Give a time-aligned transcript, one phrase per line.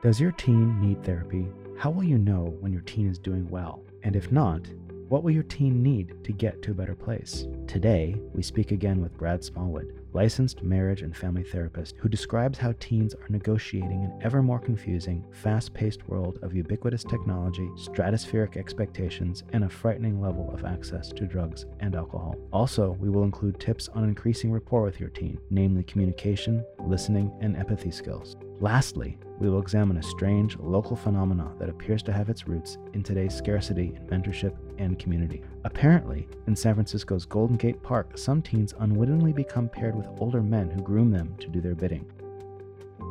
[0.00, 1.48] Does your teen need therapy?
[1.76, 3.82] How will you know when your teen is doing well?
[4.04, 4.60] And if not,
[5.08, 7.48] what will your teen need to get to a better place?
[7.66, 12.74] Today, we speak again with Brad Smallwood, licensed marriage and family therapist, who describes how
[12.78, 19.42] teens are negotiating an ever more confusing, fast paced world of ubiquitous technology, stratospheric expectations,
[19.52, 22.36] and a frightening level of access to drugs and alcohol.
[22.52, 27.56] Also, we will include tips on increasing rapport with your teen, namely communication, listening, and
[27.56, 28.36] empathy skills.
[28.60, 33.04] Lastly, we will examine a strange local phenomenon that appears to have its roots in
[33.04, 35.42] today's scarcity in mentorship and community.
[35.62, 40.70] Apparently, in San Francisco's Golden Gate Park, some teens unwittingly become paired with older men
[40.70, 42.04] who groom them to do their bidding.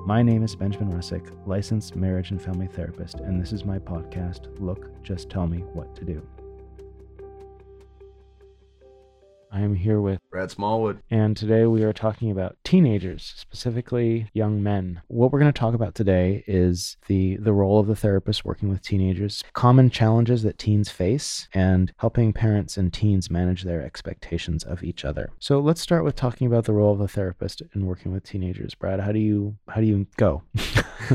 [0.05, 4.59] My name is Benjamin Russick, licensed marriage and family therapist, and this is my podcast,
[4.59, 6.27] Look, Just Tell Me What to Do.
[9.51, 11.01] I am here with Brad Smallwood.
[11.09, 15.01] and today we are talking about teenagers, specifically young men.
[15.07, 18.69] What we're going to talk about today is the the role of the therapist working
[18.69, 24.63] with teenagers, common challenges that teens face, and helping parents and teens manage their expectations
[24.63, 25.29] of each other.
[25.39, 28.75] So let's start with talking about the role of the therapist in working with teenagers.
[28.75, 30.43] Brad, how do you how do you go?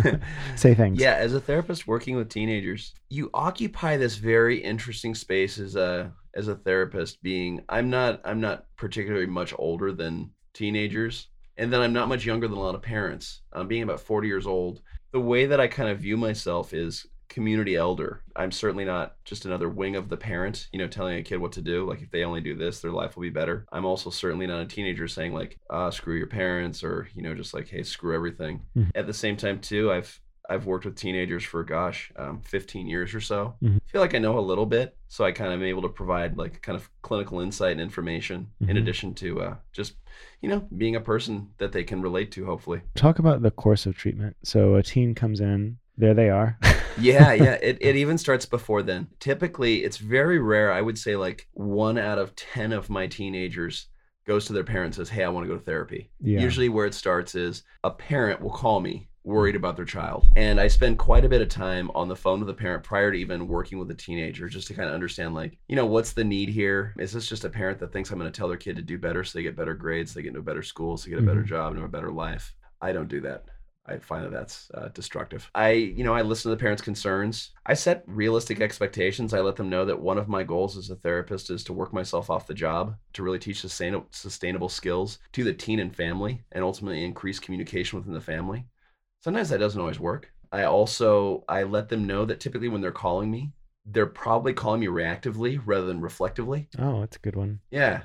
[0.56, 0.98] Say things.
[0.98, 6.12] Yeah, as a therapist working with teenagers, you occupy this very interesting space as a
[6.34, 11.80] as a therapist being I'm not I'm not particularly much older than teenagers and then
[11.80, 13.42] I'm not much younger than a lot of parents.
[13.52, 14.80] Um, being about 40 years old,
[15.12, 18.22] the way that I kind of view myself is community elder.
[18.36, 21.52] I'm certainly not just another wing of the parent, you know, telling a kid what
[21.52, 21.86] to do.
[21.88, 23.66] Like if they only do this, their life will be better.
[23.72, 27.34] I'm also certainly not a teenager saying like, ah, screw your parents or, you know,
[27.34, 28.62] just like, hey, screw everything.
[28.76, 28.90] Mhm.
[28.94, 33.14] At the same time too, I've I've worked with teenagers for gosh, um, 15 years
[33.14, 33.54] or so.
[33.62, 33.76] Mhm.
[33.76, 35.88] I feel like I know a little bit, so I kind of am able to
[35.88, 38.78] provide like kind of clinical insight and information in Mhm.
[38.78, 39.94] addition to uh, just
[40.40, 42.44] you know being a person that they can relate to.
[42.46, 44.36] Hopefully, Talk about the course of treatment.
[44.42, 46.58] So a teen comes in, there they are.
[46.98, 47.54] yeah, yeah.
[47.62, 49.08] It it even starts before then.
[49.20, 50.72] Typically, it's very rare.
[50.72, 53.86] I would say like one out of ten of my teenagers
[54.26, 56.40] goes to their parents and says, "Hey, I want to go to therapy." Yeah.
[56.40, 60.60] Usually, where it starts is a parent will call me worried about their child, and
[60.60, 63.18] I spend quite a bit of time on the phone with the parent prior to
[63.18, 66.24] even working with the teenager, just to kind of understand like, you know, what's the
[66.24, 66.94] need here?
[66.98, 68.98] Is this just a parent that thinks I'm going to tell their kid to do
[68.98, 71.10] better so they get better grades, so they get into a better school, so they
[71.10, 71.46] get a better Mhm.
[71.46, 72.54] job and a better life?
[72.80, 73.44] I don't do that.
[73.84, 75.50] I find that that's uh, destructive.
[75.56, 77.50] I, you know, I listen to the parents' concerns.
[77.66, 79.34] I set realistic expectations.
[79.34, 81.92] I let them know that one of my goals as a therapist is to work
[81.92, 86.44] myself off the job to really teach sustainable, sustainable skills to the teen and family,
[86.52, 88.66] and ultimately increase communication within the family.
[89.22, 90.30] Sometimes that doesn't always work.
[90.50, 93.52] I also I let them know that typically when they're calling me,
[93.86, 96.68] they're probably calling me reactively rather than reflectively.
[96.78, 97.60] oh, that's a good one.
[97.70, 98.02] Yeah.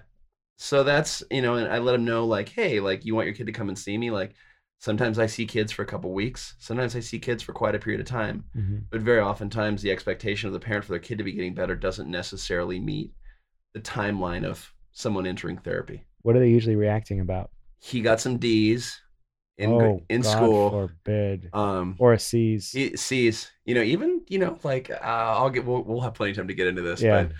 [0.57, 3.35] So that's, you know, and I let them know like, hey, like you want your
[3.35, 4.09] kid to come and see me.
[4.11, 4.33] Like
[4.79, 6.55] sometimes I see kids for a couple weeks.
[6.59, 8.45] Sometimes I see kids for quite a period of time.
[8.53, 11.53] hmm But very oftentimes the expectation of the parent for their kid to be getting
[11.53, 13.11] better doesn't necessarily meet
[13.73, 16.05] the timeline of someone entering therapy.
[16.23, 17.51] What are they usually reacting about?
[17.79, 18.99] He got some D's
[19.57, 20.69] in oh, in God school.
[20.69, 21.49] forbid.
[21.53, 22.75] Um Or a C's.
[22.95, 26.37] sees, you know, even, you know, like uh, I'll get we'll, we'll have plenty of
[26.37, 27.23] time to get into this, Yeah.
[27.23, 27.31] but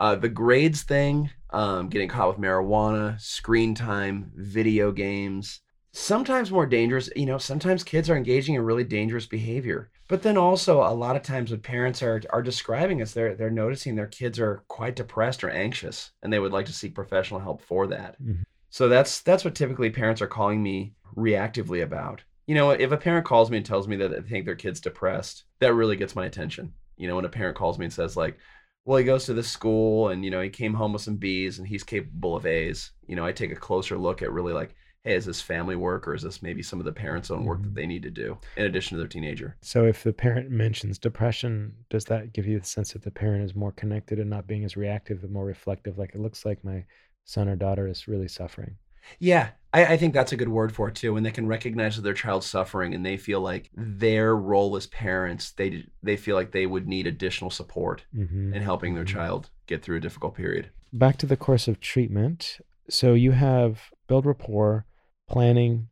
[0.00, 5.60] uh, the grades thing, um, getting caught with marijuana, screen time, video games,
[5.92, 7.10] sometimes more dangerous.
[7.16, 9.90] You know, sometimes kids are engaging in really dangerous behavior.
[10.06, 13.50] But then also a lot of times what parents are are describing is they're they're
[13.50, 17.40] noticing their kids are quite depressed or anxious and they would like to seek professional
[17.40, 18.16] help for that.
[18.22, 18.44] Mhm.
[18.70, 22.22] So that's that's what typically parents are calling me reactively about.
[22.46, 24.80] You know, if a parent calls me and tells me that they think their kid's
[24.80, 26.72] depressed, that really gets my attention.
[26.96, 28.38] You know, when a parent calls me and says like,
[28.84, 31.58] "Well, he goes to this school and you know, he came home with some B's
[31.58, 34.74] and he's capable of A's." You know, I take a closer look at really like,
[35.04, 37.60] "Hey, is this family work or is this maybe some of the parents' own work
[37.62, 37.74] that mm-hmm.
[37.74, 41.74] they need to do in addition to their teenager?" So if the parent mentions depression,
[41.90, 44.64] does that give you the sense that the parent is more connected and not being
[44.64, 45.98] as reactive and more reflective?
[45.98, 46.84] Like it looks like my
[47.28, 48.76] son or daughter is really suffering.
[49.18, 51.12] Yeah, I, I think that's a good word for it too.
[51.12, 54.86] When they can recognize that their child's suffering and they feel like their role as
[54.86, 59.08] parents, they they feel like they would need additional support hmm in helping their Mhm.
[59.08, 60.70] child get through a difficult period.
[60.92, 62.60] Back to the course of treatment.
[62.88, 64.86] So you have build rapport,
[65.28, 65.88] planning,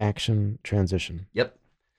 [0.00, 1.26] action, transition.
[1.34, 1.58] Yep.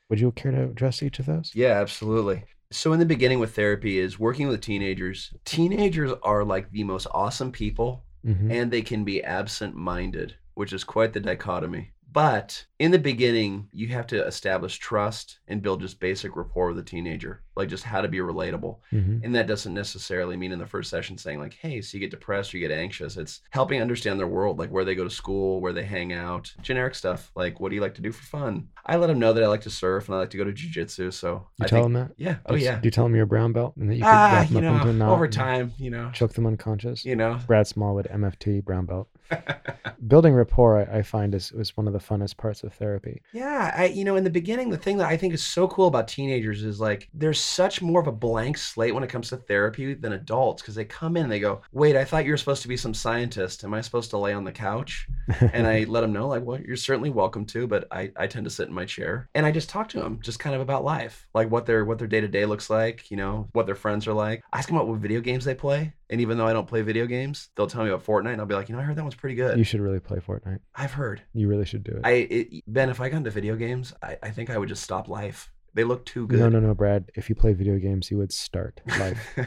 [0.10, 1.52] Would you care to address each of those?
[1.54, 2.46] Yeah, absolutely.
[2.72, 5.34] So in the beginning with therapy is working with teenagers.
[5.46, 10.84] Teenagers are like the most awesome people hmm and they can be absent-minded, which is
[10.84, 11.92] quite the dichotomy.
[12.14, 16.80] But in the beginning, you have to establish trust and build just basic rapport with
[16.80, 18.80] a teenager, like just how to be relatable.
[18.92, 19.24] Mhm.
[19.24, 22.12] And that doesn't necessarily mean in the first session saying, like, hey, so you get
[22.12, 23.16] depressed or you get anxious.
[23.16, 26.52] It's helping understand their world, like where they go to school, where they hang out,
[26.62, 27.32] generic stuff.
[27.36, 28.68] Like, what do you like to do for fun?
[28.86, 30.52] I let them know that I like to surf and I like to go to
[30.52, 31.14] jujitsu.
[31.14, 32.12] So You I tell think, them that?
[32.18, 32.38] yeah.
[32.48, 32.80] Oh, yeah.
[32.80, 34.64] Do you tell them you're a brown belt and that you could Ah, wrap them
[34.64, 37.06] you up into a know, knot over time, you know, choke them unconscious?
[37.06, 37.40] you know.
[37.48, 39.08] Brad Smallwood, MFT, brown belt.
[40.08, 43.22] Building rapport, I, I find, is, is one of the funnest parts of therapy.
[43.34, 45.88] Yeah, I you know in the beginning the thing that I think is so cool
[45.88, 49.38] about teenagers is like there's such more of a blank slate when it comes to
[49.38, 52.38] therapy than adults because they come in and they go, "Wait, I thought you were
[52.38, 53.64] supposed to be some scientist.
[53.64, 55.08] Am I supposed to lay on the couch?"
[55.54, 58.46] And I let them know like, "Well, you're certainly welcome to, but I I tend
[58.46, 60.84] to sit in my chair." And I just talk to them just kind of about
[60.84, 64.14] life, like what their what their day-to-day looks like, you know, what their friends are
[64.14, 64.44] like.
[64.52, 66.82] I ask them about what video games they play, and even though I don't play
[66.82, 68.98] video games, they'll tell me about Fortnite and I'll be like, "You know, I heard
[68.98, 70.60] that one's pretty good." you should really play Fortnite.
[70.76, 71.24] I've heard.
[71.34, 72.02] You really should do it.
[72.04, 74.84] I it, Ben, if I got into video games, I, I think I would just
[74.84, 75.50] stop life.
[75.74, 76.40] They look too good.
[76.40, 77.10] No, no, no, Brad.
[77.16, 79.38] If you play video games, you would start life.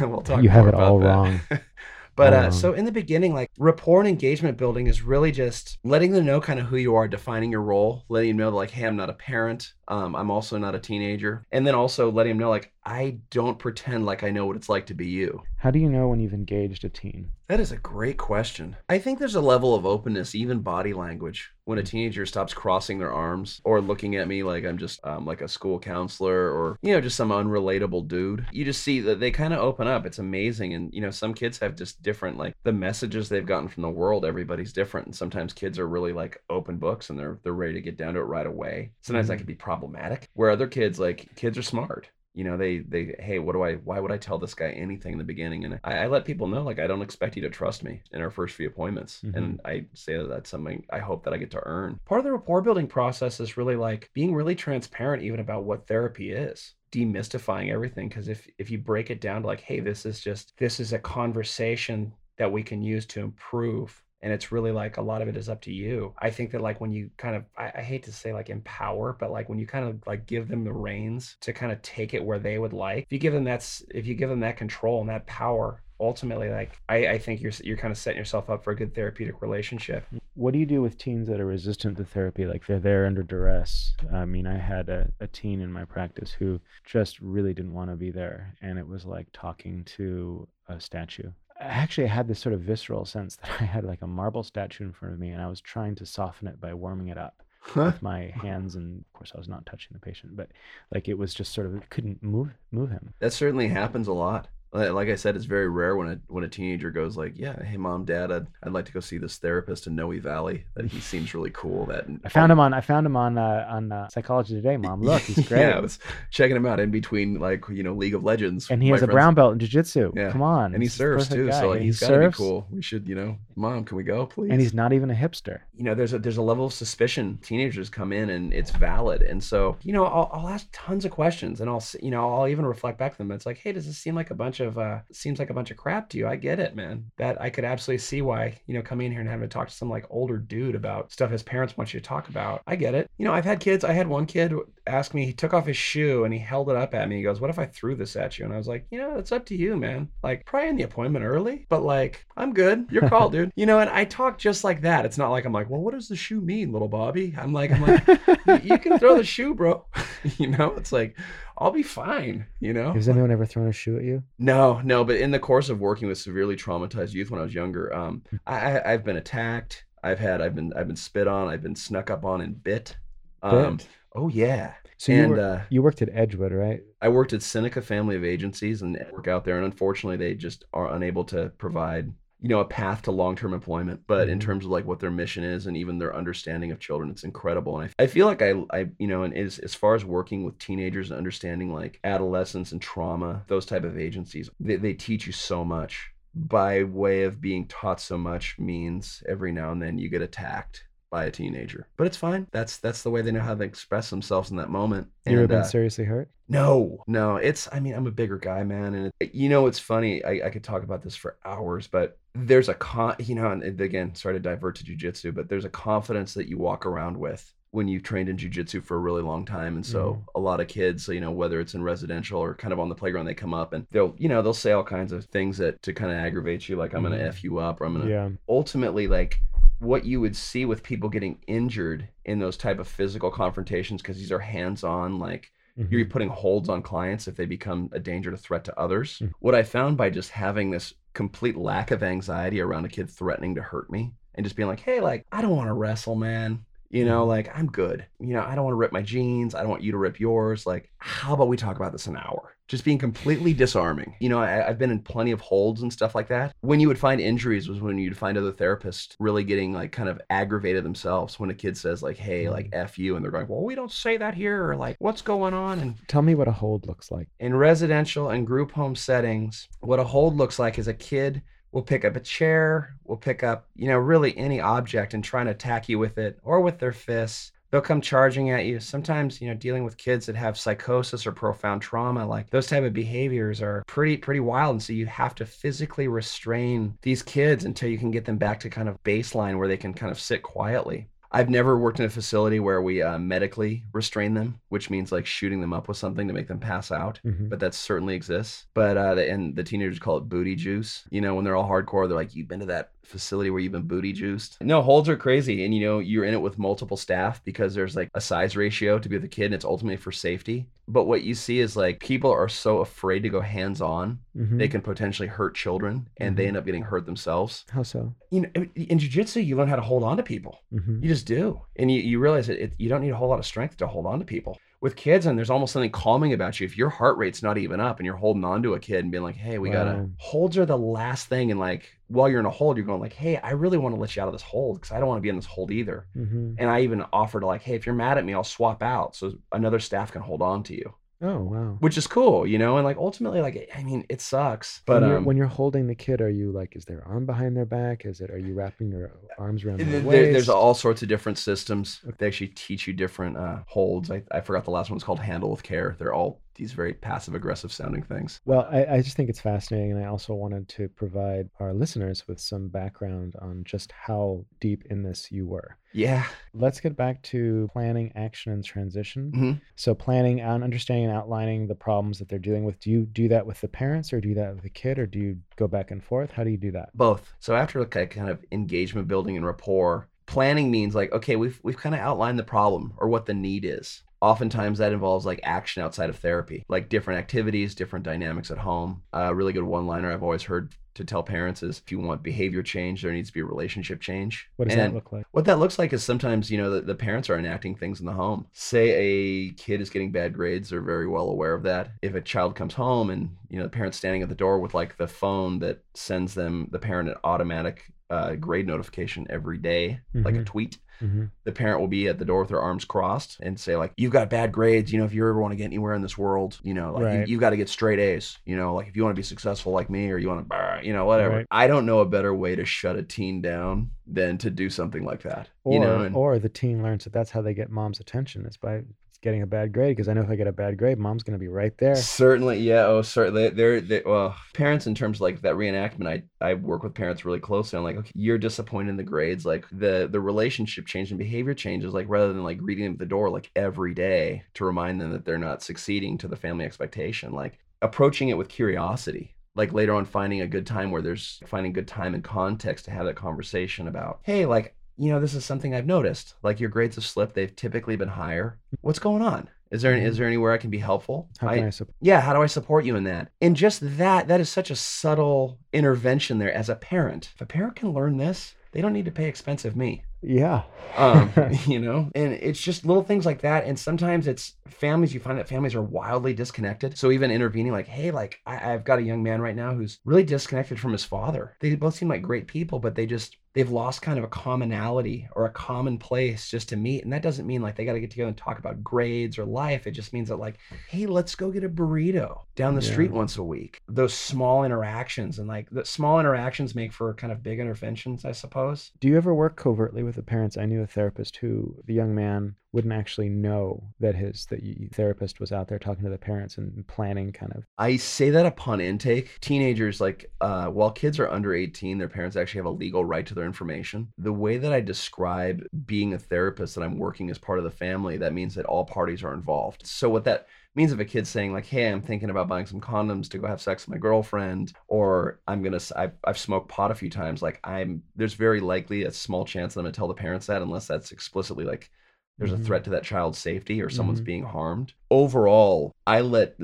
[0.00, 1.06] we'll talk You have it all that.
[1.06, 1.40] wrong.
[2.16, 6.10] but uh, so in the beginning, like rapport and engagement building is really just letting
[6.10, 8.86] them know kind of who you are, defining your role, letting them know like, hey,
[8.86, 9.72] I'm not a parent.
[9.88, 13.58] Um, I'm also not a teenager, and then also letting them know like I don't
[13.58, 15.42] pretend like I know what it's like to be you.
[15.56, 17.30] How do you know when you've engaged a teen?
[17.48, 18.76] That is a great question.
[18.88, 22.98] I think there's a level of openness, even body language, when a teenager stops crossing
[22.98, 26.78] their arms or looking at me like I'm just um, like a school counselor or,
[26.82, 28.46] you know, just some unrelatable dude.
[28.52, 30.04] You just see that they kind of open up.
[30.06, 30.74] It's amazing.
[30.74, 33.90] And, you know, some kids have just different, like the messages they've gotten from the
[33.90, 35.06] world, everybody's different.
[35.06, 38.14] And sometimes kids are really like open books and they're, they're ready to get down
[38.14, 38.90] to it right away.
[39.02, 39.38] Sometimes that Mhm.
[39.38, 40.28] can be problematic.
[40.34, 43.74] Where other kids, like, kids are smart you know they they hey what do i
[43.76, 46.48] why would i tell this guy anything in the beginning and i, I let people
[46.48, 49.36] know like i don't expect you to trust me in our first few appointments Mhm.
[49.36, 52.24] and i say that that's something i hope that i get to earn part of
[52.24, 56.74] the rapport building process is really like being really transparent even about what therapy is
[56.90, 60.54] demystifying everything because if if you break it down to like hey this is just
[60.58, 65.02] this is a conversation that we can use to improve and it's really like a
[65.02, 67.44] lot of it is up to you i think that like when you kind of
[67.56, 70.48] I, I hate to say like empower but like when you kind of like give
[70.48, 73.34] them the reins to kind of take it where they would like if you give
[73.34, 77.18] them that's if you give them that control and that power ultimately like i, I
[77.18, 80.04] think you're you're kind of setting yourself up for a good therapeutic relationship
[80.36, 82.44] What do you do with teens that are resistant to therapy?
[82.44, 83.94] Like they're there under duress.
[84.12, 87.90] I mean, I had a, a teen in my practice who just really didn't want
[87.90, 88.56] to be there.
[88.60, 91.30] And it was like talking to a statue.
[91.60, 94.84] I actually had this sort of visceral sense that I had like a marble statue
[94.84, 97.42] in front of me and I was trying to soften it by warming it up
[97.74, 98.74] with my hands.
[98.74, 100.50] And of course, I was not touching the patient, but
[100.92, 103.14] like it was just sort of, it couldn't move, move him.
[103.20, 106.48] that certainly happens a lot like i said it's very rare when a when a
[106.48, 109.86] teenager goes like yeah hey mom dad i'd, I'd like to go see this therapist
[109.86, 113.06] in noe valley that he seems really cool that I found him on, I found
[113.06, 115.00] him on, uh, on uh, Psychology Today, mom.
[115.00, 115.60] Look, he's great.
[115.64, 115.98] yeah i was
[116.30, 119.06] checking him out in between like you know league of legends and he has a
[119.06, 120.12] friends- brown belt in jiu-jitsu.
[120.16, 120.30] Yeah.
[120.32, 120.74] Come on.
[120.74, 121.60] and he serves too guy.
[121.60, 124.26] so like he's he gotta be cool we should you know mom can we go
[124.26, 125.60] please And he's not even a hipster.
[125.76, 129.22] you know there's a there's a level of suspicion teenagers come in and it's valid
[129.22, 132.48] and so you know I'll, I'll ask tons of questions and i'll you know i'll
[132.48, 134.63] even reflect back to them it's like hey does this seem like a bunch of
[134.78, 136.26] uh seems like a bunch of crap to you.
[136.26, 137.10] I get it man.
[137.18, 139.68] That i could absolutely see why you know coming in here and having to talk
[139.68, 142.62] to some like older dude about stuff his parents want you to talk about.
[142.66, 143.10] I get it.
[143.18, 144.52] You know i've had kids i had one kid
[144.86, 147.16] ask me he took off his shoe and he held it up at me.
[147.16, 148.44] He goes what if i threw this at you?
[148.44, 150.08] And i was like you know it's up to you man.
[150.22, 152.86] Like probably in the appointment early but like i'm good.
[152.90, 153.52] Your call dude.
[153.56, 155.04] You know and i talk just like that.
[155.04, 157.34] It's not like i'm like well what does the shoe mean little bobby?
[157.38, 159.84] I'm like i'm like you can throw the shoe bro.
[160.38, 161.18] You know it's like
[161.58, 164.22] i'll be fine you know Has anyone ever thrown a shoe at you?
[164.38, 167.54] no, no, but in the course of working with severely traumatized youth when I was
[167.54, 169.84] younger, um, I, I, I've been attacked.
[170.02, 171.48] I've had, I've been, I've been spit on.
[171.48, 172.96] I've been snuck up on and bit.
[173.42, 173.88] Um, Bit?
[174.14, 174.74] oh yeah.
[174.96, 176.82] So you, and wor- uh, you worked at Edgewood, right?
[177.00, 180.64] I worked at Seneca Family of Agencies and work out there, and unfortunately, they just
[180.72, 184.02] are unable to provide, you know, a path to long-term employment.
[184.06, 184.42] But in Mhm.
[184.42, 187.78] terms of like what their mission is and even their understanding of children, it's incredible.
[187.78, 190.44] And I, I feel like I, I, you know, and as as far as working
[190.44, 195.26] with teenagers and understanding like adolescence and trauma, those type of agencies, they, they teach
[195.26, 196.10] you so much.
[196.34, 200.84] By way of being taught so much means every now and then you get attacked
[201.14, 202.48] by a teenager, but it's fine.
[202.50, 205.06] That's that's the way they know how to express themselves in that moment.
[205.24, 206.28] You ever been uh, seriously hurt?
[206.48, 208.94] no, no, it's, I mean, I'm a bigger guy, man.
[208.94, 210.22] And it, you know, it's funny.
[210.24, 213.80] I, I could talk about this for hours, but there's a con, you know, and
[213.80, 217.50] again, sorry to divert to jujitsu, but there's a confidence that you walk around with
[217.70, 219.76] when you've trained in jujitsu for a really long time.
[219.76, 220.24] And so Mhm.
[220.34, 222.88] a lot of kids, so you know, whether it's in residential or kind of on
[222.88, 225.56] the playground, they come up and they'll, you know, they'll say all kinds of things
[225.58, 227.18] that to kind of aggravate you, like I'm going Mhm.
[227.20, 228.28] to F you up or I'm going to Yeah.
[228.48, 229.40] ultimately like
[229.78, 234.18] what you would see with people getting injured in those type of physical confrontations because
[234.18, 235.90] these are hands-on like Mhm.
[235.90, 239.18] you're putting holds on clients if they become a danger to threat to others.
[239.18, 239.32] Mhm.
[239.40, 243.56] What I found by just having this complete lack of anxiety around a kid threatening
[243.56, 246.64] to hurt me and just being like, hey, like, I don't want to wrestle, man.
[246.94, 248.06] You know, like, I'm good.
[248.20, 249.54] You know, I don't want to rip my jeans.
[249.54, 250.64] I don't want you to rip yours.
[250.64, 252.56] Like, how about we talk about this an hour?
[252.68, 254.14] Just being completely disarming.
[254.20, 256.54] You know, I, I've been in plenty of holds and stuff like that.
[256.60, 260.08] When you would find injuries was when you'd find other therapists really getting like kind
[260.08, 262.74] of aggravated themselves when a kid says, like, hey, like, mm.
[262.74, 263.16] F you.
[263.16, 264.70] And they're going, well, we don't say that here.
[264.70, 265.80] Or like, what's going on?
[265.80, 267.28] And Tell me what a hold looks like.
[267.40, 271.42] in residential and group home settings, what a hold looks like is a kid
[271.74, 275.40] will pick up a chair, We'll pick up, you know, really any object and try
[275.40, 277.52] and attack you with it or with their fists.
[277.70, 278.80] They'll come charging at you.
[278.80, 282.84] Sometimes, you know, dealing with kids that have psychosis or profound trauma, like those type
[282.84, 284.74] of behaviors are pretty pretty wild.
[284.74, 288.60] And so you have to physically restrain these kids until you can get them back
[288.60, 291.08] to kind of baseline where they can kind of sit quietly.
[291.34, 295.26] I've never worked in a facility where we uh, medically restrain them, which means like
[295.26, 297.20] shooting them up with something to make them pass out.
[297.24, 297.48] Mhm.
[297.48, 298.66] But that certainly exists.
[298.72, 301.04] But uh, the, and the teenagers call it booty juice.
[301.10, 303.72] You know, when they're all hardcore, they're like, "You've been to that facility where you've
[303.72, 306.96] been booty juiced." No, holds are crazy, and you know, you're in it with multiple
[306.96, 309.96] staff because there's like a size ratio to be with a kid, and it's ultimately
[309.96, 310.66] for safety.
[310.86, 314.58] But what you see is like people are so afraid to go hands on, Mhm.
[314.58, 316.48] they can potentially hurt children, and they Mhm.
[316.48, 317.64] end up getting hurt themselves.
[317.70, 318.14] How so?
[318.30, 320.58] You know, in jujitsu, you learn how to hold on to people.
[320.70, 321.62] hmm You just do.
[321.76, 323.86] And you, you realize that it, you don't need a whole lot of strength to
[323.86, 324.58] hold on to people.
[324.84, 326.66] With kids, and there's almost something calming about you.
[326.66, 329.10] If your heart rate's not even up and you're holding on to a kid and
[329.10, 331.50] being like, hey, we gotta, holds are the last thing.
[331.50, 334.00] And like, while you're in a hold, you're going like, hey, I really want to
[334.00, 335.70] let you out of this hold because I don't want to be in this hold
[335.70, 336.06] either.
[336.14, 338.82] hmm And I even offer to like, hey, if you're mad at me, I'll swap
[338.82, 340.94] out so another staff can hold on to you,
[341.26, 341.76] Oh wow.
[341.80, 342.76] which is cool, you know?
[342.76, 344.82] And like, ultimately, like, I mean, it sucks.
[344.84, 347.24] But when, you're, um, when you're holding the kid, are you like, is their arm
[347.26, 348.04] behind their back?
[348.04, 348.30] Is it?
[348.30, 350.32] Are you wrapping your arms around their There- waist?
[350.32, 352.00] there's all sorts of different systems.
[352.18, 354.10] They actually teach you different uh, holds.
[354.10, 355.96] I, I forgot the last one's called Handle with Care.
[355.98, 358.40] They're all these very passive aggressive sounding things.
[358.44, 362.26] Well, I, I just think it's fascinating, and I also wanted to provide our listeners
[362.28, 365.76] with some background on just how deep in this you were.
[365.92, 366.24] Yeah.
[366.52, 369.32] Let's get back to planning, action, and transition.
[369.32, 369.60] Mhm.
[369.76, 372.80] So, planning and understanding and outlining the problems that they're dealing with.
[372.80, 374.98] Do you do that with the parents, or do you do that with the kid,
[374.98, 376.30] or do you go back and forth?
[376.30, 376.90] How do you do that?
[376.94, 377.34] Both.
[377.38, 381.60] So after like a kind of engagement building and rapport, planning means like, okay, we've
[381.62, 384.02] we've kind of outlined the problem or what the need is.
[384.24, 389.02] Oftentimes that involves like action outside of therapy, like different activities, different dynamics at home.
[389.12, 392.62] A really good one-liner I've always heard to tell parents is if you want behavior
[392.62, 394.48] change, there needs to be a relationship change.
[394.56, 395.26] What does And- that look like?
[395.32, 398.06] What that looks like is sometimes, you know, the, the parents are enacting things in
[398.06, 398.46] the home.
[398.52, 401.90] Say a kid is getting bad grades, they're very well aware of that.
[402.00, 404.72] If a child comes home and, you know, the parent's standing at the door with
[404.72, 410.00] like the phone that sends them, the parent, an automatic uh, grade notification every day,
[410.12, 410.46] like a Mhm.
[410.46, 413.76] tweet, hmm the parent will be at the door with their arms crossed and say
[413.76, 416.00] like you've got bad grades you know if you ever want to get anywhere in
[416.00, 417.28] this world you know like Right.
[417.28, 419.22] you, have got to get straight a's you know like if you want to be
[419.24, 421.46] successful like me or you want to you know whatever Right.
[421.50, 425.04] i don't know a better way to shut a teen down than to do something
[425.04, 427.68] like that Or, you know and or the teen learns that that's how they get
[427.70, 428.82] mom's attention is by
[429.24, 429.96] getting a bad grade.
[429.96, 431.96] Because I know if I get a bad grade, mom's to be right there.
[431.96, 436.22] certainly yeah oh certainly they're they, well parents in terms of like that reenactment i
[436.40, 439.66] i work with parents really closely i'm like okay you're disappointed in the grades like
[439.72, 443.06] the the relationship change and behavior changes like rather than like greeting them at the
[443.06, 447.32] door like every day to remind them that they're not succeeding to the family expectation
[447.32, 451.72] like approaching it with curiosity like later on finding a good time where there's finding
[451.72, 455.44] good time and context to have that conversation about hey like you know this is
[455.44, 458.58] something i've noticed like your grades have slipped they've typically been higher.
[458.80, 459.48] What's going on?
[459.70, 461.28] Is there is there anywhere i can be helpful?
[461.40, 461.96] How can I, support?
[462.00, 463.30] yeah how do i support you in that?
[463.40, 467.30] And just that that is such a subtle intervention there as a parent.
[467.34, 470.04] If a parent can learn this they don't need to pay expensive me.
[470.20, 470.62] Yeah.
[470.96, 471.32] um
[471.66, 472.10] you know?
[472.14, 475.74] And it's just little things like that and sometimes it's families you find that families
[475.74, 476.96] are wildly disconnected.
[476.96, 479.98] So even intervening like hey like I, i've got a young man right now who's
[480.04, 481.56] really disconnected from his father.
[481.60, 485.28] They both seem like great people but they just they've lost kind of a commonality
[485.36, 488.00] or a common place just to meet and that doesn't mean like they got to
[488.00, 490.58] get together and talk about grades or life it just means that like
[490.88, 492.92] hey let's go get a burrito down the Yeah.
[492.92, 497.32] street once a week those small interactions and like the small interactions make for kind
[497.32, 500.56] of big interventions i suppose Do you ever work covertly with the parents?
[500.56, 504.60] I knew a therapist who the young man wouldn't actually know that his that
[504.92, 508.46] therapist was out there talking to the parents and planning kind of I say that
[508.46, 509.40] upon intake.
[509.40, 513.24] Teenagers, like, uh, while kids are under 18, their parents actually have a legal right
[513.26, 514.08] to their information.
[514.18, 517.70] The way that I describe being a therapist that I'm working as part of the
[517.70, 519.86] family, that means that all parties are involved.
[519.86, 522.80] So, what that means if a kid's saying, like, hey, I'm thinking about buying some
[522.80, 526.90] condoms to go have sex with my girlfriend, or I'm to, I've, I've smoked pot
[526.90, 530.08] a few times, like, I'm, there's very likely a small chance that I'm to tell
[530.08, 531.90] the parents that unless that's explicitly like,
[532.38, 532.54] there's Mhm.
[532.54, 534.24] a threat to that child's safety or someone's Mhm.
[534.24, 534.92] being harmed.
[535.10, 536.56] Overall, I let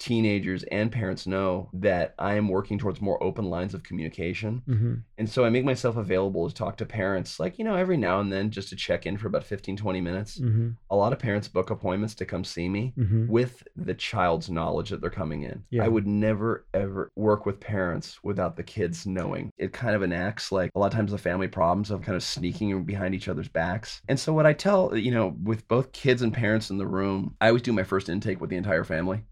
[0.00, 4.62] teenagers and parents know that I am working towards more open lines of communication.
[4.66, 7.98] hmm And so I make myself available to talk to parents, like, you know, every
[7.98, 10.38] now and then just to check in for about 15, 20 minutes.
[10.38, 14.48] hmm A lot of parents book appointments to come see me hmm with the child's
[14.50, 15.62] knowledge that they're coming in.
[15.70, 15.84] Yeah.
[15.84, 19.50] I would never, ever work with parents without the kids knowing.
[19.58, 22.22] It kind of enacts like a lot of times the family problems of kind of
[22.22, 24.00] sneaking behind each other's backs.
[24.08, 27.36] And so, what I tell, you know, with both kids and parents in the room,
[27.40, 29.24] I always do my first intake with the entire family.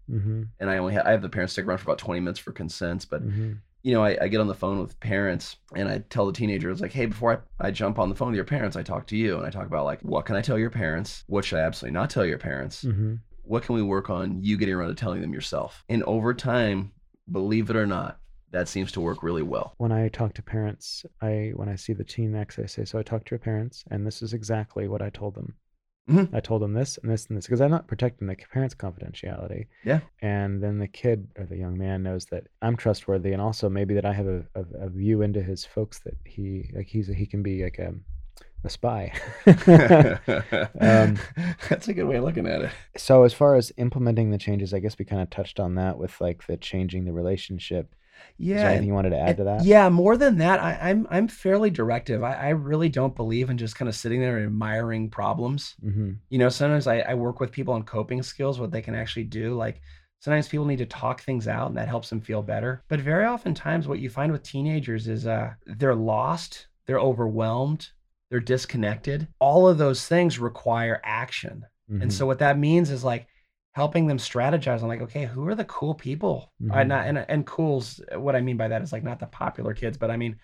[0.59, 2.51] And I only have, I have the parents stick around for about 20 minutes for
[2.51, 3.05] consents.
[3.05, 6.25] But, hmm you know, I, I get on the phone with parents and I tell
[6.25, 8.83] the teenagers, like, hey, before I, I jump on the phone with your parents, I
[8.83, 11.23] talk to you and I talk about, like, what can I tell your parents?
[11.27, 12.81] What should I absolutely not tell your parents?
[12.81, 16.35] hmm what can we work on you getting around to telling them yourself and over
[16.35, 16.91] time
[17.31, 18.19] believe it or not
[18.51, 21.93] that seems to work really well when I talk to parents, I when I see
[21.93, 24.87] the teen next, I say, "So I talked to your parents, and this is exactly
[24.87, 25.55] what I told them.
[26.09, 26.33] Mhm.
[26.33, 29.67] I told him this and this and this because I'm not protecting the parents' confidentiality.
[29.83, 29.99] Yeah.
[30.21, 33.93] And then the kid or the young man knows that I'm trustworthy, and also maybe
[33.93, 37.25] that I have a, a, a view into his folks that he like he's he
[37.25, 37.93] can be like a
[38.63, 39.13] a spy.
[40.81, 41.17] Um,
[41.69, 44.73] that's a good way of looking at it so as far as implementing the changes,
[44.73, 47.93] I guess we kind of touched on that with like the changing the relationship.
[48.37, 49.63] Is there yeah anything you wanted to add to that?
[49.63, 52.23] Yeah, more than that, I, I'm I'm fairly directive.
[52.23, 55.75] I, I really don't believe in just kind of sitting there and admiring problems.
[55.83, 56.11] Mm-hmm.
[56.29, 59.25] You know, sometimes I, I work with people on coping skills, what they can actually
[59.25, 59.55] do.
[59.55, 59.81] Like
[60.19, 62.83] sometimes people need to talk things out and that helps them feel better.
[62.87, 67.89] But very often times what you find with teenagers is uh they're lost, they're overwhelmed,
[68.29, 69.27] they're disconnected.
[69.39, 71.65] All of those things require action.
[71.91, 72.03] Mm-hmm.
[72.03, 73.27] And so what that means is like
[73.73, 76.51] helping them strategize I'm like, okay, who are the cool people?
[76.69, 76.87] I Mhm.
[76.87, 79.97] not and and cool's what I mean by that is like not the popular kids,
[79.97, 80.39] but I mean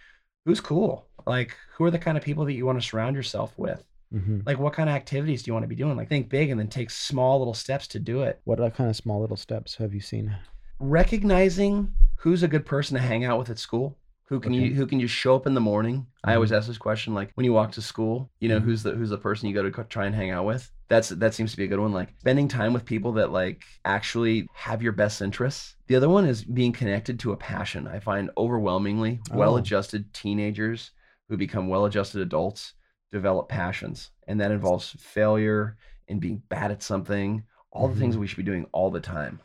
[0.46, 1.10] who's cool?
[1.28, 3.86] Like who are the kind of people that you want to surround yourself with?
[4.12, 5.98] hmm Like what kind of activities do you want to be doing?
[5.98, 8.42] Like think big and then take small little steps to do it.
[8.46, 10.38] What kind of small little steps have you seen?
[10.80, 13.98] Recognizing who's a good person to hang out with at school.
[14.28, 14.66] Who can Okay.
[14.66, 16.08] you who can just show up in the morning?
[16.24, 16.58] I always Mhm.
[16.58, 18.64] ask this question like when you walk to school, you know, Mhm.
[18.64, 20.72] who's the who's the person you go to try and hang out with?
[20.88, 23.64] That's that seems to be a good one like spending time with people that like
[23.86, 25.76] actually have your best interests.
[25.88, 27.88] The other one is being connected to a passion.
[27.88, 29.38] I find overwhelmingly Oh.
[29.38, 30.92] well-adjusted teenagers
[31.30, 32.74] who become well-adjusted adults
[33.12, 38.20] develop passions, and that involves failure and being bad at something, all the things Mhm.
[38.22, 39.40] we should be doing all the time,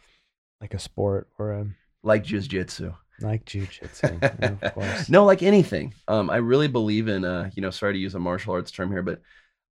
[0.61, 1.67] Like a sport or a
[2.03, 2.95] like jiu-jitsu.
[3.21, 5.09] Like jujitsu, of course.
[5.09, 5.95] no, like anything.
[6.09, 8.91] Um, I really believe in uh, you know, sorry to use a martial arts term
[8.91, 9.21] here, but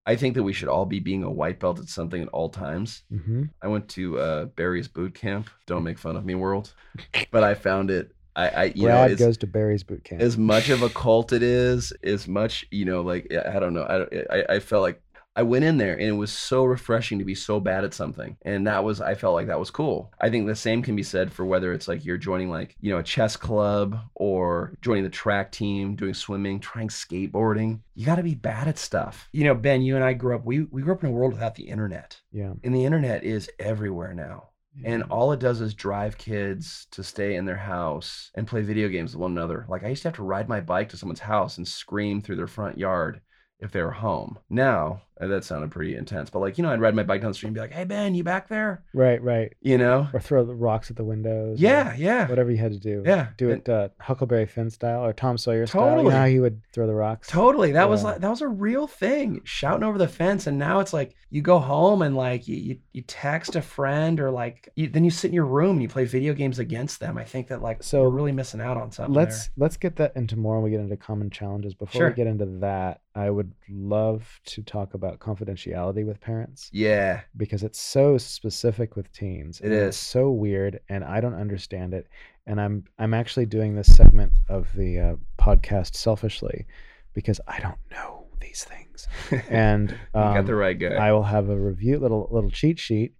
[0.05, 2.49] I think that we should all be being a white belt at something at all
[2.49, 3.03] times.
[3.09, 5.49] hmm I went to uh, Barry's boot camp.
[5.67, 6.73] Don't make fun of me, world.
[7.31, 8.11] But I found it.
[8.35, 10.21] I, I you know, Brad it's, goes to Barry's boot camp.
[10.21, 13.73] as much of a cult it is, as much you know, like I I don't
[13.73, 13.83] know.
[13.83, 15.01] I, I I felt like
[15.35, 18.37] I went in there and it was so refreshing to be so bad at something,
[18.41, 20.11] and that was I felt like that was cool.
[20.19, 22.91] I think the same can be said for whether it's like you're joining like you
[22.91, 27.79] know a chess club or joining the track team, doing swimming, trying skateboarding.
[27.95, 29.29] You got to be bad at stuff.
[29.31, 30.45] You know, Ben, you and I grew up.
[30.45, 32.53] We we grew up in a world without the internet, yeah.
[32.63, 34.49] and the internet is everywhere now.
[34.85, 38.87] And all it does is drive kids to stay in their house and play video
[38.87, 39.65] games with one another.
[39.67, 42.37] Like I used to have to ride my bike to someone's house and scream through
[42.37, 43.19] their front yard
[43.59, 44.39] if they were home.
[44.49, 47.35] Now, that sounded pretty intense, but like, you know, I'd ride my bike down the
[47.35, 48.83] street and be like, hey, Ben, you back there?
[48.93, 49.53] right, right.
[49.61, 50.07] You know?
[50.13, 51.59] Or throw the rocks at the windows.
[51.59, 52.27] Yeah, yeah.
[52.27, 53.03] Whatever you had to do.
[53.05, 55.97] Yeah, Do and- it uh, Huckleberry Finn style or Tom Sawyer style.
[55.97, 57.27] You know how he would throw the rocks?
[57.27, 57.73] Totally.
[57.73, 59.41] That was like that was a real thing.
[59.43, 60.47] Shouting over the fence.
[60.47, 64.19] And now it's like you go home and like you you, you text a friend
[64.19, 66.99] or like you, then you sit in your room and you play video games against
[66.99, 67.17] them.
[67.17, 69.13] I think that like So, we're really missing out on something.
[69.13, 71.73] let's let's get that into more when we get into common challenges.
[71.73, 72.07] Before Sure.
[72.09, 76.69] we get into that, I would love to talk about confidentiality with parents.
[76.71, 77.21] Yeah.
[77.35, 79.59] because it's so specific with teens.
[79.61, 82.07] It's so weird, and I don't understand it.
[82.45, 86.65] And I'm I'm actually doing this segment of the uh, podcast selfishly
[87.13, 89.07] because I don't know these things.
[89.49, 90.95] And you got the um, right guy.
[90.95, 93.13] I will have a review, little little cheat sheet,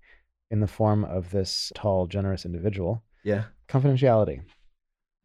[0.51, 3.03] in the form of this tall, generous individual.
[3.23, 3.45] yeah.
[3.67, 4.41] Confidentiality.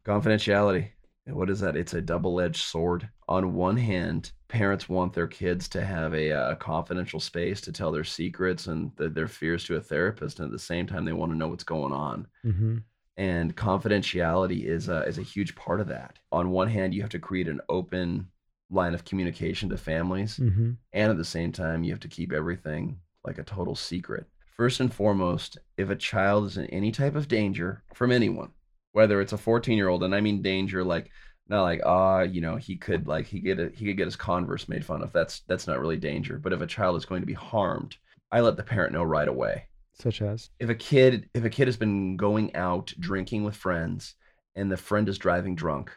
[0.05, 0.89] Confidentiality.
[1.27, 1.75] What is that?
[1.75, 3.09] It's a double-edged sword.
[3.27, 7.91] On one hand, parents want their kids to have a, uh, confidential space to tell
[7.91, 11.13] their secrets and th- their fears to a therapist, and at the same time, they
[11.13, 12.27] want to know what's going on.
[12.45, 12.77] Mm-hmm.
[13.17, 16.19] And confidentiality is a, is a huge part of that.
[16.31, 18.27] On one hand, you have to create an open
[18.69, 20.71] line of communication to families, Mm-hmm.
[20.93, 24.25] and at the same time, you have to keep everything like a total secret.
[24.57, 28.51] First and foremost, if a child is in any type of danger from anyone,
[28.95, 31.11] whether it's a 14 year old, and I mean danger like
[31.49, 34.15] not like ah, you know, he could like he get a, he could get his
[34.15, 35.11] Converse made fun of.
[35.11, 36.39] That's that's not really danger.
[36.39, 37.97] But if a child is going to be harmed,
[38.31, 39.65] I let the parent know right away.
[39.99, 40.49] Such as.
[40.59, 44.15] If a kid if a kid has been going out drinking with friends
[44.55, 45.91] and the friend is driving drunk,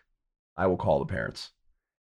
[0.57, 1.51] I will call the parents.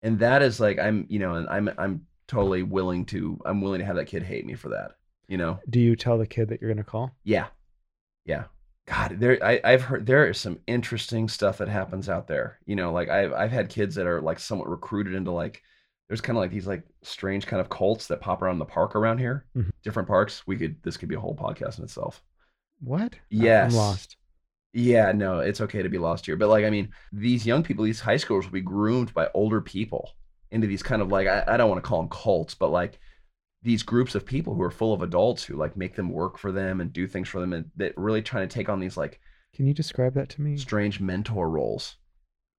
[0.03, 3.79] And that is like I'm, you know, and I'm I'm totally willing to I'm willing
[3.79, 4.96] to have that kid hate me for that.
[5.29, 5.61] You know?
[5.70, 7.12] Do you tell the kid that you're going to call?
[7.22, 7.46] Yeah.
[8.24, 8.46] Yeah.
[8.90, 12.59] God, there I, I've heard there is some interesting stuff that happens out there.
[12.66, 15.62] You know, like I've I've had kids that are like somewhat recruited into like
[16.09, 18.96] there's kind of like these like strange kind of cults that pop around the park
[18.96, 19.46] around here.
[19.57, 19.70] Mhm.
[19.85, 20.44] Different parks.
[20.46, 22.20] We could this could be a whole podcast in itself.
[22.81, 23.14] What?
[23.29, 23.72] Yes.
[23.72, 24.16] I'm lost.
[24.72, 26.37] Yeah, no, it's okay to be lost here.
[26.37, 29.61] But like, I mean, these young people, these high schoolers will be groomed by older
[29.61, 30.11] people
[30.50, 32.98] into these kind of like, I, I don't want to call them cults, but like
[33.62, 36.51] these groups of people who are full of adults who like make them work for
[36.53, 39.20] them and do things for them and that really trying to take on these like
[39.55, 40.57] Can you describe that to me?
[40.57, 41.96] strange mentor roles.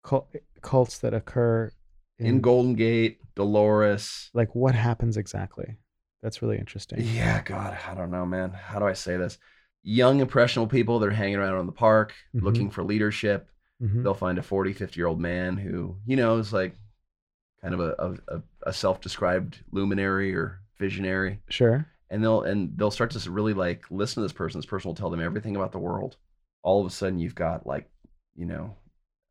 [0.03, 0.29] Cul-
[0.61, 1.71] cults that occur
[2.19, 4.29] In Golden Gate, Dolores.
[4.33, 5.77] Like what happens exactly?
[6.21, 6.99] That's really interesting.
[7.01, 8.51] Yeah, God, I don't know, man.
[8.51, 9.39] How do I say this?
[9.83, 12.43] Young, impressionable people they're hanging around in the park Mhm.
[12.43, 13.47] looking for leadership.
[13.81, 14.03] Mhm.
[14.03, 16.75] they'll find a 40 50 year old man who you know is like
[17.63, 21.39] kind of a, a, a- a self-described luminary or visionary.
[21.49, 21.85] Sure.
[22.09, 24.59] and they'll and they'll start to really like listen to this person.
[24.59, 26.17] This person will tell them everything about the world.
[26.63, 27.89] All of a sudden you've got like
[28.35, 28.75] you know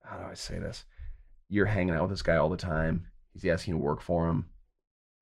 [0.02, 0.84] how do i say this?
[1.48, 3.06] You're hanging out with this guy all the time.
[3.34, 4.46] He's asking you to work for him.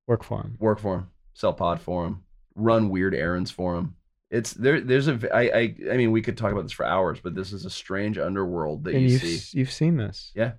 [0.06, 0.56] Work for him.
[0.60, 1.10] work for him.
[1.34, 2.22] Sell pod for him.
[2.54, 3.94] Run weird errands for him.
[4.30, 7.18] It's there there's a I, I i mean we could talk about this for hours
[7.22, 9.58] but this is a strange underworld that And you you've see.
[9.58, 10.32] you've seen this.
[10.34, 10.52] Yeah.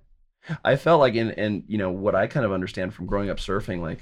[0.66, 3.38] I felt like in and you know what I kind of understand from growing up
[3.38, 4.00] surfing like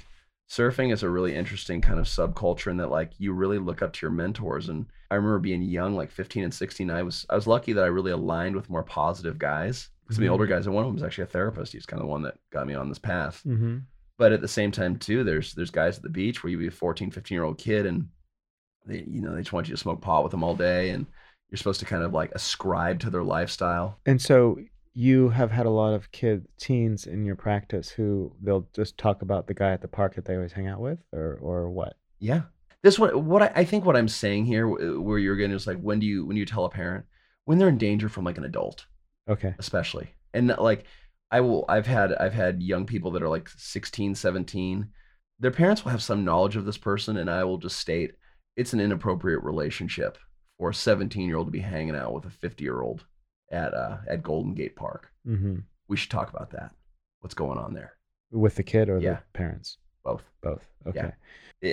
[0.50, 3.92] surfing is a really interesting kind of subculture in that like you really look up
[3.92, 7.34] to your mentors and I remember being young like 15 and 16 I was I
[7.34, 10.64] was lucky that I really aligned with more positive guys some of the older guys
[10.64, 12.66] and one of them was actually a therapist he's kind of the one that got
[12.66, 13.42] me on this path.
[13.46, 13.78] Mm-hmm.
[14.16, 16.68] but at the same time too there's there's guys at the beach where you be
[16.68, 18.08] a 14 15 year old kid and
[18.86, 21.06] they you know they just want you to smoke pot with them all day and
[21.50, 23.98] you're supposed to kind of like ascribe to their lifestyle.
[24.06, 24.58] And so
[24.94, 29.22] you have had a lot of kid teens in your practice who they'll just talk
[29.22, 31.96] about the guy at the park that they always hang out with, or or what?
[32.18, 32.42] Yeah.
[32.82, 35.66] This what what I, I think what I'm saying here, uh, where you're getting is
[35.66, 37.04] like when do you when you tell a parent
[37.44, 38.86] when they're in danger from like an adult,
[39.28, 39.54] Okay.
[39.58, 40.84] especially, and uh, like
[41.30, 44.88] I will I've had I've had young people that are like 16, 17.
[45.40, 48.12] Their parents will have some knowledge of this person, and I will just state
[48.56, 50.18] it's an inappropriate relationship
[50.58, 53.04] for a 17 year old to be hanging out with a 50 year old
[53.50, 55.10] at uh at Golden Gate Park.
[55.26, 55.56] Mm-hmm.
[55.88, 56.72] We should talk about that.
[57.20, 57.94] What's going on there?
[58.30, 59.14] With the kid or Yeah.
[59.14, 59.78] the parents?
[60.04, 60.22] Both.
[60.42, 60.66] Both.
[60.86, 61.12] Okay.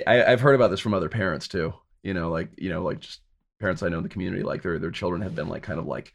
[0.06, 1.72] I, I've heard about this from other parents too.
[2.02, 3.20] You know, like you know, like just
[3.60, 5.86] parents I know in the community, like their their children have been like kind of
[5.86, 6.12] like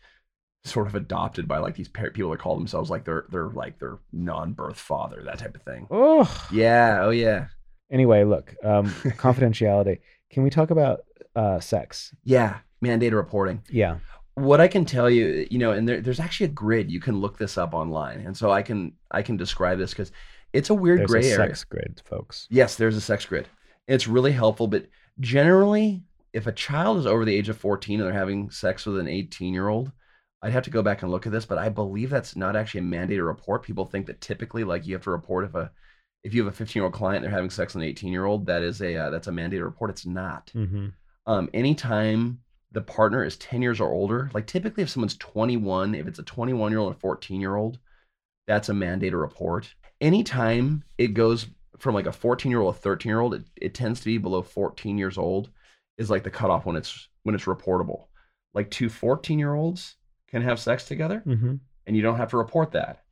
[0.64, 3.80] sort of adopted by like these par- people that call themselves like their their like
[3.80, 5.88] their non-birth father, that type of thing.
[5.90, 6.30] Oh.
[6.52, 7.48] Yeah, oh yeah,
[7.90, 8.54] Anyway, look.
[8.64, 8.86] Um,
[9.18, 10.00] confidentiality.
[10.30, 11.02] Can we talk about
[11.36, 12.14] uh, sex?
[12.24, 12.60] yeah.
[12.84, 13.62] Mandated reporting.
[13.70, 13.98] Yeah.
[14.36, 16.92] What I can tell you, you know, and there, there's actually a grid.
[16.92, 20.12] You can look this up online, and so I can I can describe this because
[20.54, 21.48] it's a weird There's gray a area.
[21.48, 22.48] sex grid, folks.
[22.50, 23.48] Yes, there's a sex grid.
[23.88, 24.88] It's really helpful, but
[25.20, 29.00] generally, if a child is over the age of 14 and they're having sex with
[29.00, 29.92] an 18 year old,
[30.42, 32.82] I'd have to go back and look at this, but I believe that's not actually
[32.82, 33.64] a mandated report.
[33.64, 35.72] People think that typically, like, you have to report if a
[36.24, 38.12] if you have a 15 year old client and they're having sex with an 18
[38.12, 39.90] year old, that is a uh, that's a mandated report.
[39.90, 40.52] It's not.
[40.56, 40.88] Mm-hmm.
[41.28, 42.40] Um, anytime
[42.72, 46.24] the partner is 10 years or older, like typically if someone's 21, if it's a
[46.24, 47.80] 21 year old and 14 year old,
[48.48, 49.74] that's a mandate mandated report.
[50.00, 53.74] Anytime it goes from like a 14 year old, a 13 year old, it, it
[53.74, 55.50] tends to be below 14 years old
[55.98, 58.06] is like the cutoff when it's when it's reportable.
[58.54, 59.96] Like two 14 year olds
[60.28, 61.56] can have sex together Mm-hmm.
[61.88, 63.04] and you don't have to report that.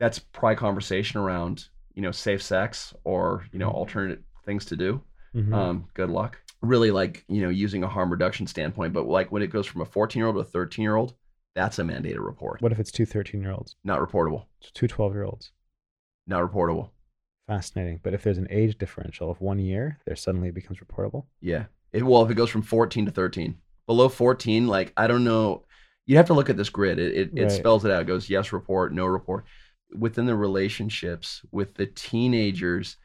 [0.00, 3.74] That's probably conversation around, you know, safe sex or, you know, Mhm.
[3.74, 5.02] alternate things to do
[5.34, 5.52] Mm-hmm.
[5.54, 6.40] um, good luck.
[6.60, 9.80] Really like, you know, using a harm reduction standpoint, but like when it goes from
[9.80, 11.14] a 14 year old to a 13 year old,
[11.54, 12.60] that's a mandated report.
[12.62, 13.76] what if it's two 13 year olds?
[13.84, 14.46] Not reportable.
[14.74, 15.52] Two 12 year olds?
[16.26, 16.90] Not reportable.
[17.46, 18.00] Fascinating.
[18.02, 21.24] But if there's an age differential of one year, there suddenly becomes reportable.
[21.40, 21.64] Yeah.
[21.92, 25.64] It, well, if it goes from 14 to 13, below 14, like, I don't know.
[26.06, 26.98] You have to look at this grid.
[26.98, 28.02] It, it, it spells it out.
[28.02, 29.44] It goes yes, report, no report.
[29.96, 32.96] within the relationships with the teenagers,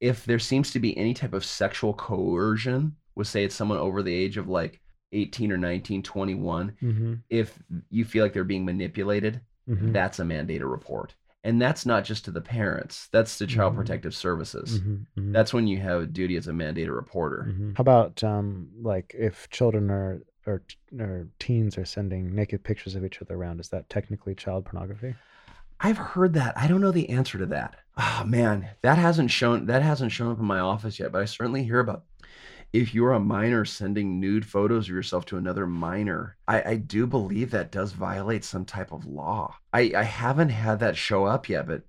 [0.00, 4.02] if there seems to be any type of sexual coercion, with say it's someone over
[4.02, 4.80] the age of like
[5.12, 7.14] 18 or 19, 21, Mm-hmm.
[7.30, 7.58] if
[7.90, 9.92] you feel like they're being manipulated, Mm-hmm.
[9.92, 11.14] that's a mandated report.
[11.44, 13.76] And that's not just to the parents, that's to Child Mhm.
[13.76, 14.80] Protective Services.
[14.80, 15.32] Mm-hmm.
[15.32, 17.48] That's when you have a duty as a mandated reporter.
[17.50, 17.76] Mhm.
[17.76, 20.62] How about um, like if children are or
[20.98, 23.60] or teens are sending naked pictures of each other around?
[23.60, 25.14] Is that technically child pornography?
[25.80, 26.56] I've heard that.
[26.56, 27.76] I don't know the answer to that.
[27.96, 31.24] Oh man, that hasn't shown that hasn't shown up in my office yet, but I
[31.24, 32.04] certainly hear about
[32.72, 37.06] if you're a minor sending nude photos of yourself to another minor, I, I do
[37.06, 39.56] believe that does violate some type of law.
[39.72, 41.82] I, I haven't had that show up yet, but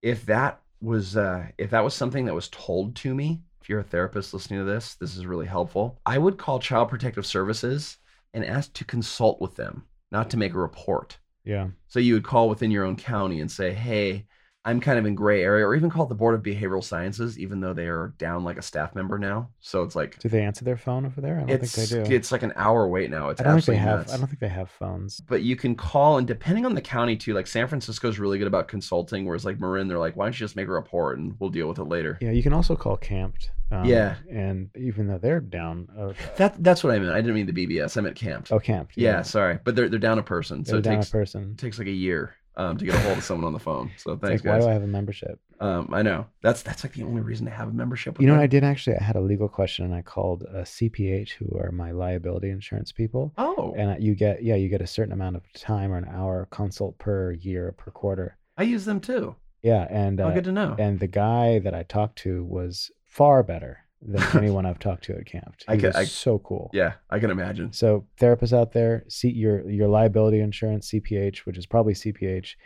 [0.00, 3.80] if that was uh, if that was something that was told to me, if you're
[3.80, 6.00] a therapist listening to this, this is really helpful.
[6.06, 7.98] I would call Child Protective Services
[8.34, 11.18] and ask to consult with them, not to make a report.
[11.44, 11.68] Yeah.
[11.88, 14.26] So you would call within your own county and say, "Hey,
[14.64, 17.60] I'm kind of in gray area," or even call the Board of Behavioral Sciences, even
[17.60, 19.50] though they are down like a staff member now.
[19.60, 21.36] So it's like Do they answer their phone over there?
[21.38, 22.14] I don't it's think they do.
[22.14, 23.30] it's like an hour wait now.
[23.30, 23.98] It's I don't think they have.
[24.00, 24.12] nuts.
[24.12, 25.20] I don't think they have phones.
[25.20, 28.46] But you can call, and depending on the county too, like San Francisco's really good
[28.46, 29.24] about consulting.
[29.24, 31.68] Whereas like Marin, they're like, "Why don't you just make a report and we'll deal
[31.68, 33.48] with it later." Yeah, you can also call CAMFT.
[33.72, 34.16] Um, Yeah.
[34.30, 37.12] And even though they're down, uh, That that's what I meant.
[37.12, 37.96] I didn't mean the BBS.
[37.96, 38.52] I meant CAMFT.
[38.52, 38.92] oh, CAMFT.
[38.96, 41.50] yeah, sorry, but they're they're down a person, so they're it down takes a person.
[41.52, 43.90] it takes like a year um, to get a hold of someone on the phone.
[43.96, 44.64] So thanks, like, why guys.
[44.64, 45.40] do I have a membership?
[45.60, 48.14] Um, I know that's that's like the only reason to have a membership.
[48.14, 48.96] With You know what I did actually?
[48.96, 52.90] I had a legal question and I called a CPH, who are my liability insurance
[52.92, 53.32] people.
[53.38, 56.08] Oh, And uh, you get, yeah, you get a certain amount of time or an
[56.12, 58.36] hour consult per year per quarter.
[58.58, 59.36] I use them too.
[59.62, 60.74] Yeah, and Oh, uh, good to know.
[60.78, 65.12] and the guy that I talked to was far better than anyone I've talked to
[65.16, 65.64] at CAMFT.
[65.68, 66.70] I He ca- was I- so cool.
[66.72, 67.72] yeah, I can imagine.
[67.72, 72.56] So therapists out there, see your your liability insurance CPH, which is probably CPH.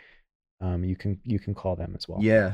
[0.61, 2.19] Um, you can you can call them as well.
[2.21, 2.53] Yeah,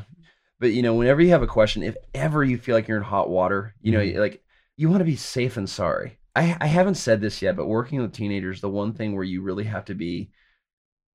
[0.59, 3.03] but you know, whenever you have a question, if ever you feel like you're in
[3.03, 4.17] hot water, you know, Mhm.
[4.17, 4.43] like
[4.75, 6.17] you want to be safe and sorry.
[6.35, 9.41] I I haven't said this yet, but working with teenagers, the one thing where you
[9.41, 10.31] really have to be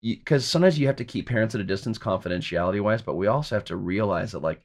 [0.01, 3.57] because sometimes you have to keep parents at a distance confidentiality wise, but we also
[3.57, 4.63] have to realize that like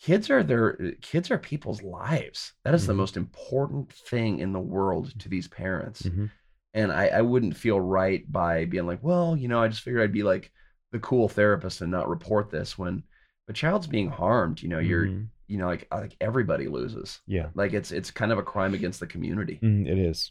[0.00, 2.52] kids are their kids are people's lives.
[2.64, 2.96] That is the Mhm.
[2.96, 6.02] most important thing in the world to these parents.
[6.02, 6.30] Mhm.
[6.72, 10.02] and I, I wouldn't feel right by being like, well, you know, I just figured
[10.04, 10.52] I'd be like
[10.92, 13.02] the cool therapist and not report this when
[13.48, 14.62] a child's being harmed.
[14.62, 15.26] You know, you're, Mhm.
[15.48, 17.20] you know, like like everybody loses.
[17.26, 19.58] Yeah, Like it's it's kind of a crime against the community.
[19.60, 20.30] Mm, it is.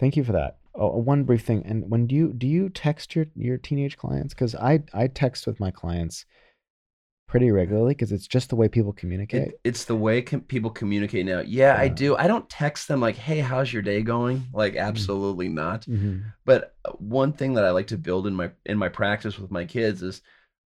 [0.00, 0.58] Thank you for that.
[0.74, 1.62] Oh, one brief thing.
[1.66, 4.32] And when do you do you text your your teenage clients?
[4.32, 6.24] Because I I text with my clients
[7.28, 9.48] pretty regularly because it's just the way people communicate.
[9.48, 11.40] It, it's the way com- people communicate now.
[11.40, 12.16] Yeah, I do.
[12.16, 15.82] I don't text them like, "Hey, how's your day going?" Like, absolutely not.
[15.82, 16.24] Mhm.
[16.44, 19.52] But uh, one thing that I like to build in my in my practice with
[19.52, 20.22] my kids is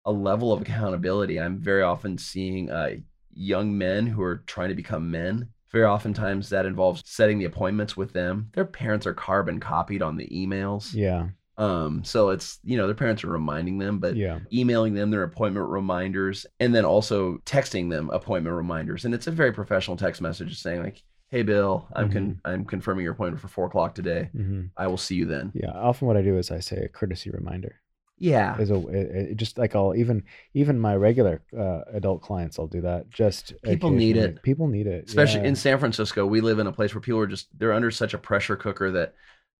[0.06, 1.40] a level of accountability.
[1.40, 2.92] I'm very often seeing uh,
[3.34, 5.50] young men who are trying to become men.
[5.72, 8.50] Very oftentimes that involves setting the appointments with them.
[8.54, 10.94] Their parents are carbon copied on the emails.
[10.96, 11.28] Yeah,
[11.60, 15.24] Um, so it's you know their parents are reminding them, but yeah, emailing them their
[15.24, 19.04] appointment reminders and then also texting them appointment reminders.
[19.06, 23.04] And it's a very professional text message saying like, "Hey Bill, I'm con- I'm confirming
[23.04, 24.30] your appointment for four o'clock today.
[24.32, 25.72] hmm I will see you then." yeah.
[25.72, 27.82] Often what I do is I say a courtesy reminder.
[28.22, 28.58] Yeah.
[28.60, 32.68] Is a it, it- just like I'll even even my regular uh, adult clients I'll
[32.68, 33.10] do that.
[33.10, 34.42] Just People need it.
[34.44, 35.48] People need it, especially yeah.
[35.48, 38.14] in San Francisco, we live in a place where people are just they're under such
[38.14, 39.14] a pressure cooker that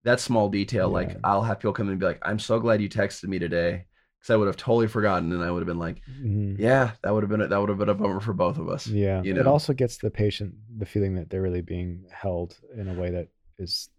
[0.04, 2.82] that small detail, like I'll have people come in and be like, "I'm so glad
[2.82, 3.86] you texted me today,"
[4.20, 6.58] because I would have totally forgotten, and I would have been like, Mhm.
[6.58, 8.70] "Yeah, that would have been a, that would have been a bummer for both of
[8.70, 12.58] us." Yeah, you it also gets the patient the feeling that they're really being held
[12.76, 13.90] in a way that is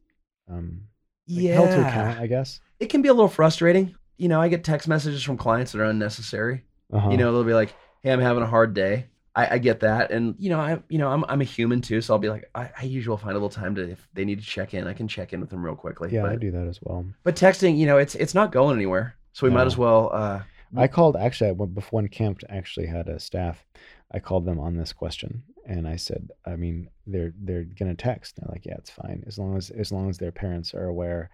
[0.49, 0.83] um,
[1.29, 2.61] like, held to account, I guess.
[2.81, 3.95] it can be a little frustrating.
[4.17, 6.65] You know, I get text messages from clients that are unnecessary.
[6.93, 7.11] Uh-huh.
[7.11, 10.11] You know, they'll be like, "Hey, I'm having a hard day." I, I get that,
[10.11, 12.51] and you know, I you know, I'm I'm a human too, so I'll be like,
[12.55, 14.93] I, I usually find a little time to if they need to check in, I
[14.93, 16.11] can check in with them real quickly.
[16.13, 17.07] yeah, but, I do that as well.
[17.23, 20.11] but texting, you know, it's it's not going anywhere, so we might as well.
[20.13, 20.41] uh
[20.77, 23.65] I called actually I went before when CAMFT actually had a staff.
[24.13, 28.39] I called them on this question and I said, I mean, they're they're gonna text.
[28.39, 30.87] And they're like, yeah, it's fine as long as as long as their parents are
[30.87, 31.31] aware,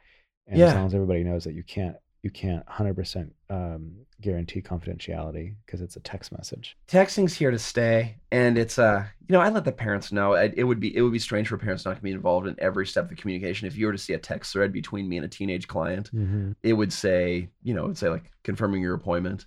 [0.46, 4.60] and as long as everybody knows that you can't you can't hundred percent um, guarantee
[4.60, 6.76] confidentiality because it's a text message.
[6.88, 10.34] texting's here to stay and it's uh you know i let the parents know.
[10.34, 12.56] I, it would be it would be strange for parents not to be involved in
[12.58, 13.68] every step of the communication.
[13.68, 16.52] If you were to see a text thread between me and a teenage client Mm-hmm.
[16.64, 19.46] it would say you know it would say like confirming your appointment.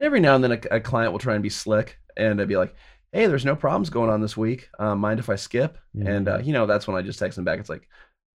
[0.00, 2.56] Every now and then a, a client will try and be slick and i'd be
[2.64, 2.74] like
[3.12, 4.68] hey there's no problems going on this week.
[4.78, 5.78] Um, mind if i skip?
[6.06, 7.58] And uh, you know that's when i just text them back.
[7.58, 7.88] It's like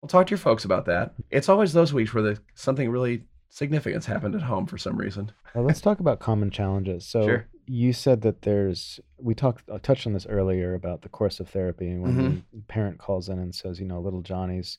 [0.03, 1.15] "I'll talk to your folks about that.
[1.31, 5.31] It's always those weeks where the something really significance happened at home for some reason.
[5.55, 7.05] Well, let's talk about common challenges.
[7.07, 7.47] So Sure.
[7.67, 11.49] you said that there's we talked I touched on this earlier about the course of
[11.49, 12.43] therapy and when Mhm.
[12.53, 14.79] the parent calls in and says, you know, little Johnny's,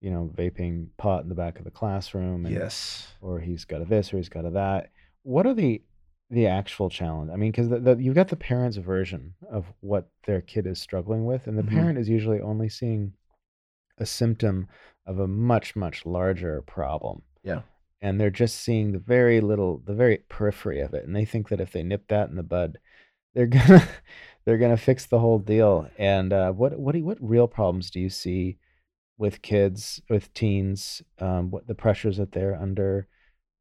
[0.00, 3.14] you know, vaping pot in the back of the classroom and Yes.
[3.22, 4.90] or he's got a this or he's got a that.
[5.22, 5.82] What are the
[6.28, 7.30] the actual challenge?
[7.30, 10.80] I mean, because the, the, you've got the parent's version of what their kid is
[10.80, 11.68] struggling with, and the Mhm.
[11.68, 13.12] parent is usually only seeing
[13.98, 14.66] a symptom
[15.04, 17.62] of a much much larger problem Yeah.
[18.02, 21.48] And they're just seeing the very little the very periphery of it and they think
[21.48, 22.78] that if they nip that in the bud
[23.34, 23.88] they're gonna
[24.44, 28.10] they're gonna fix the whole deal and uh, what what what real problems do you
[28.10, 28.58] see
[29.18, 33.06] with kids with teens um, what the pressures that they're under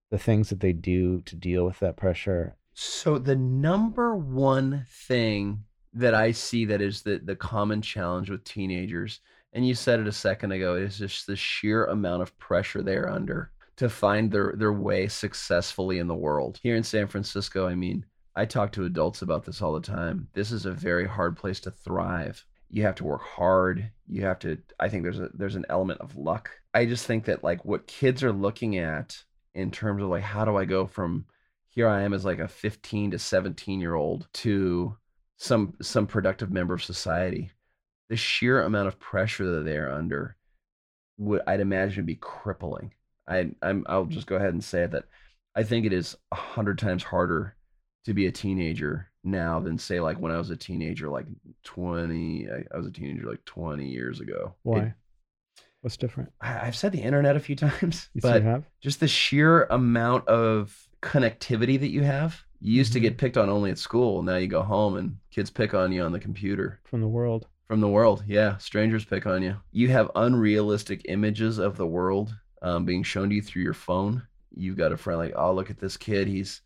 [0.10, 2.58] the things that they do to deal with that pressure?
[2.74, 8.44] So the number one thing that I see that is the the common challenge with
[8.44, 9.22] teenagers,
[9.54, 13.10] and you said it a second ago, is just the sheer amount of pressure they're
[13.10, 13.52] under
[13.82, 16.60] to find their their way successfully in the world.
[16.62, 20.28] Here in San Francisco, I mean, I talk to adults about this all the time.
[20.34, 22.46] This is a very hard place to thrive.
[22.70, 23.90] You have to work hard.
[24.08, 26.52] You have to I think there's a there's an element of luck.
[26.76, 29.18] I just think that like what kids are looking at
[29.56, 31.26] in terms of like how do I go from
[31.72, 34.96] here I am as like a 15 to 17 year old to
[35.38, 37.50] some some productive member of society.
[38.10, 40.36] The sheer amount of pressure that they're under
[41.18, 42.94] would I'd imagine be crippling.
[43.32, 45.06] I I'm I'll just go ahead and say that
[45.56, 47.56] I think it is a hundred times harder
[48.06, 51.28] to be a teenager now than say like when I was a teenager like
[51.64, 54.56] 20 I, I was a teenager like 20 years ago.
[54.66, 54.94] It- why
[55.82, 59.08] what's different I, I've said the internet a few times, you but have just the
[59.08, 62.44] sheer amount of connectivity that you have.
[62.60, 63.04] You used to Mhm.
[63.04, 64.22] get picked on only at school.
[64.22, 67.48] Now you go home and kids pick on you on the computer from the world
[67.68, 68.24] from the world.
[68.28, 69.56] Yeah, strangers pick on you.
[69.72, 74.26] You have unrealistic images of the world um, being shown to you through your phone.
[74.56, 76.28] You've got a friend like, oh, look at this kid.
[76.28, 76.62] He's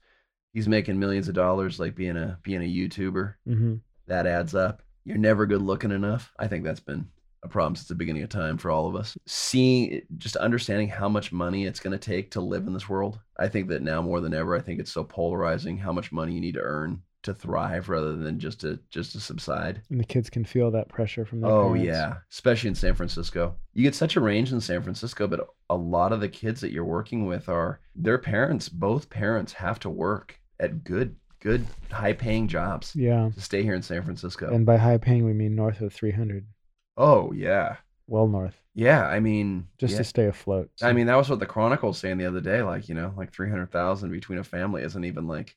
[0.53, 3.35] he's making millions of dollars, like being a being a YouTuber.
[3.47, 3.75] mm-hmm.
[4.07, 4.81] That adds up.
[5.03, 6.31] You're never good looking enough.
[6.37, 7.07] I think that's been
[7.43, 9.15] a problem since the beginning of time for all of us.
[9.25, 13.19] Seeing, just understanding how much money it's going to take to live in this world.
[13.37, 16.33] I think that now more than ever, I think it's so polarizing how much money
[16.33, 19.81] you need to earn to thrive rather than just to just to subside.
[19.89, 21.85] and the kids can feel that pressure from their Oh parents.
[21.85, 23.55] yeah, especially in San Francisco.
[23.73, 26.71] You get such a range in San Francisco, but a lot of the kids that
[26.71, 28.69] you're working with are their parents.
[28.69, 33.81] Both parents have to work at good, good, high-paying jobs yeah to stay here in
[33.81, 34.53] San Francisco.
[34.53, 36.45] and by high paying we mean north of 300
[36.97, 39.05] oh yeah, well north yeah.
[39.07, 39.97] I mean, just yeah.
[39.99, 42.61] to stay afloat I mean, that was what the Chronicle was saying the other day.
[42.61, 45.55] Like, you know, like three hundred thousand between a family isn't even like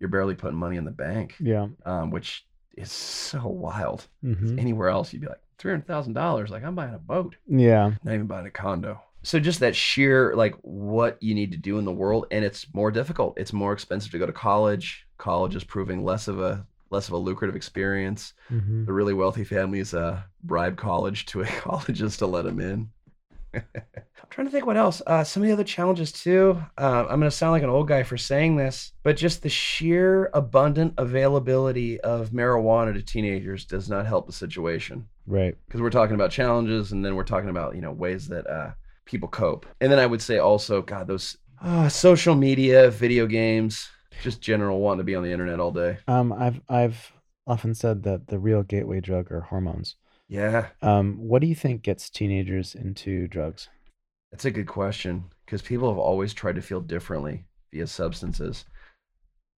[0.00, 4.06] you're barely putting money in the bank, yeah um, which is so wild.
[4.22, 6.50] hmm Anywhere else, you'd be like three hundred thousand dollars.
[6.50, 7.36] Like, I'm buying a boat.
[7.46, 9.00] yeah not even buying a condo.
[9.24, 12.72] So just that sheer like what you need to do in the world, and it's
[12.72, 13.34] more difficult.
[13.36, 15.06] It's more expensive to go to college.
[15.18, 18.32] College is proving less of a less of a lucrative experience.
[18.48, 22.90] hmm The really wealthy families uh, bribe college to a colleges to let them in.
[23.54, 25.00] I'm trying to think what else.
[25.06, 26.60] Uh, some of the other challenges too.
[26.76, 29.48] Uh, I'm going to sound like an old guy for saying this, but just the
[29.48, 35.90] sheer abundant availability of marijuana to teenagers does not help the situation right because we're
[35.90, 38.70] talking about challenges and then we're talking about you know ways that uh,
[39.04, 43.90] people cope and then i would say also god those uh, social media video games
[44.22, 47.12] just general wanting to be on the internet all day Um, I've I've
[47.46, 49.96] often said that the real gateway drug are hormones.
[50.28, 53.68] Yeah Um, what do you think gets teenagers into drugs?
[54.30, 58.64] that's a good question because people have always tried to feel differently via substances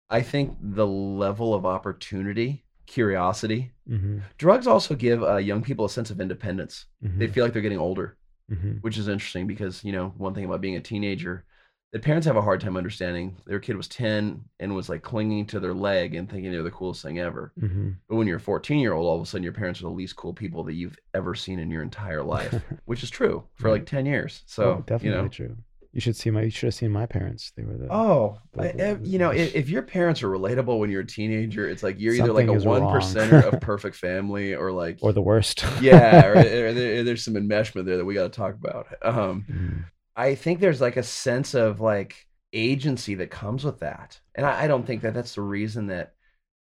[0.10, 4.19] i think the level of opportunity curiosity Mm-hmm.
[4.38, 7.79] drugs also give uh, young people a sense of independence they feel like they're getting
[7.79, 8.17] older
[8.51, 8.73] mm-hmm.
[8.82, 11.43] which is interesting because you know one thing about being a teenager
[11.91, 15.45] that parents have a hard time understanding their kid was 10 and was like clinging
[15.47, 17.89] to their leg and thinking they're the coolest thing ever Mm-hmm.
[18.08, 19.89] but when you're a 14 year old all of a sudden your parents are the
[19.89, 22.54] least cool people that you've ever seen in your entire life
[22.86, 25.58] which is true for like 10 years so Oh, definitely you know true.
[25.91, 26.43] You should see my.
[26.43, 27.52] You should have seen my parents.
[27.58, 27.88] They were the.
[27.91, 31.67] Oh, the- I- you know, if, if your parents are relatable when you're a teenager,
[31.67, 35.21] it's like you're either like a one percenter of perfect family, or like, or the
[35.23, 35.65] worst.
[35.82, 38.86] yeah, or, or there, there's some enmeshment there that we got to talk about.
[39.02, 39.86] Um, Mhm.
[40.19, 44.19] I think there's like a sense of like agency that comes with that.
[44.36, 46.13] And I, I don't think that that's the reason that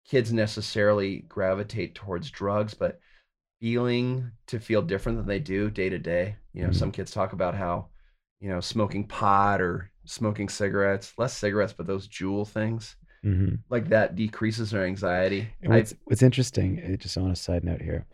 [0.08, 3.00] kids necessarily gravitate towards drugs, but
[3.60, 6.36] feeling to feel different than they do day to day.
[6.52, 6.74] You know, Mhm.
[6.76, 7.88] some kids talk about how,
[8.40, 13.58] you know, smoking pot or smoking cigarettes, less cigarettes, but those Juul things, Mhm.
[13.68, 15.48] like that decreases their anxiety.
[15.62, 18.06] And I- what's, what's interesting, uh, just on a side note here,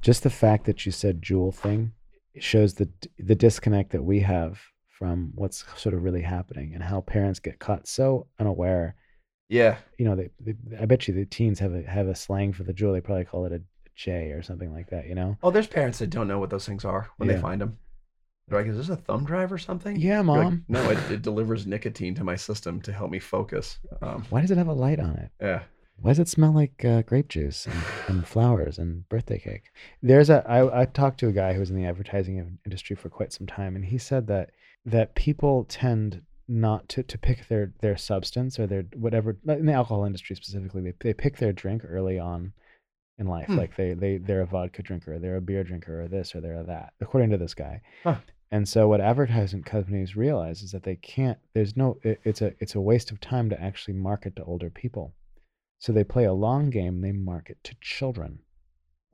[0.00, 1.92] just the fact that you said Juul thing
[2.38, 4.60] shows the the disconnect that we have
[4.98, 8.94] from what's sort of really happening and how parents get caught so unaware.
[9.48, 9.76] Yeah.
[9.98, 12.62] You know, they, they I bet you the teens have a have a slang for
[12.64, 12.92] the Juul.
[12.94, 13.62] They probably call it a
[13.94, 15.06] J or something like that.
[15.06, 15.36] You know?
[15.42, 17.36] Oh, there's parents that don't know what those things are when Yeah.
[17.36, 17.78] they find them.
[18.48, 20.64] They're like, "Is this a thumb drive or something?" Yeah, You're like, mom.
[20.68, 23.78] no, it, it delivers nicotine to my system to help me focus.
[24.02, 25.30] Um, Why does it have a light on it?
[25.40, 25.62] yeah.
[26.00, 29.70] Why does it smell like uh, grape juice and, and flowers and birthday cake?
[30.02, 33.08] There's a I, I talked to a guy who was in the advertising industry for
[33.08, 34.50] quite some time, and he said that
[34.84, 39.72] that people tend not to, to pick their their substance or their whatever in the
[39.72, 42.52] alcohol industry specifically they, they pick their drink early on
[43.18, 43.56] in life Hmm.
[43.56, 46.62] like they they they're a vodka drinker they're a beer drinker or this or they're
[46.64, 48.16] that according to this guy Huh.
[48.50, 52.52] and so what advertising companies realize is that they can't there's no it, it's a
[52.60, 55.14] it's a waste of time to actually market to older people
[55.78, 58.38] so they play a long game they market to children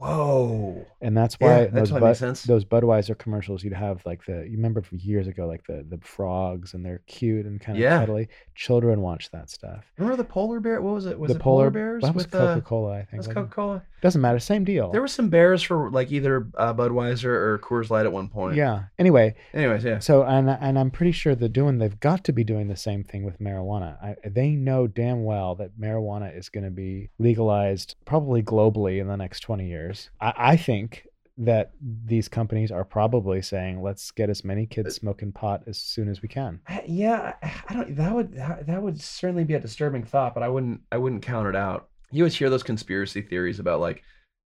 [0.01, 0.87] Whoa.
[1.03, 4.47] and that's Yeah, why that those, totally Bud- those Budweiser commercials you'd have like the
[4.49, 7.83] you remember from years ago like the the frogs and they're cute and kind of
[7.83, 7.99] Yeah.
[8.01, 8.29] cuddly.
[8.55, 9.85] Children watch that stuff.
[9.99, 10.81] Remember the polar bear?
[10.81, 11.19] What was it?
[11.19, 13.25] Was the it polar, bears that was with Coca uh, Cola, I think.
[13.27, 13.83] Coca Cola?
[14.03, 14.91] Doesn't matter, same deal.
[14.91, 18.57] There were some bears for like either uh, Budweiser or Coors Light at one point.
[18.57, 18.85] yeah.
[18.99, 19.99] Anyway, Anyways, yeah.
[19.99, 23.05] so and and I'm pretty sure they're doing they've got to be doing the same
[23.05, 24.03] thing with marijuana.
[24.03, 29.07] I, they know damn well that marijuana is going to be legalized probably globally in
[29.07, 29.89] the next 20 years.
[30.20, 31.07] I, I think
[31.38, 36.09] that these companies are probably saying let's get as many kids smoking pot as soon
[36.09, 36.61] as we can.
[36.86, 37.34] Yeah,
[37.68, 37.97] I don't.
[37.97, 41.22] That would that, that would certainly be a disturbing thought, but I wouldn't I wouldn't
[41.22, 41.88] count it out.
[42.11, 44.03] You always hear those conspiracy theories about like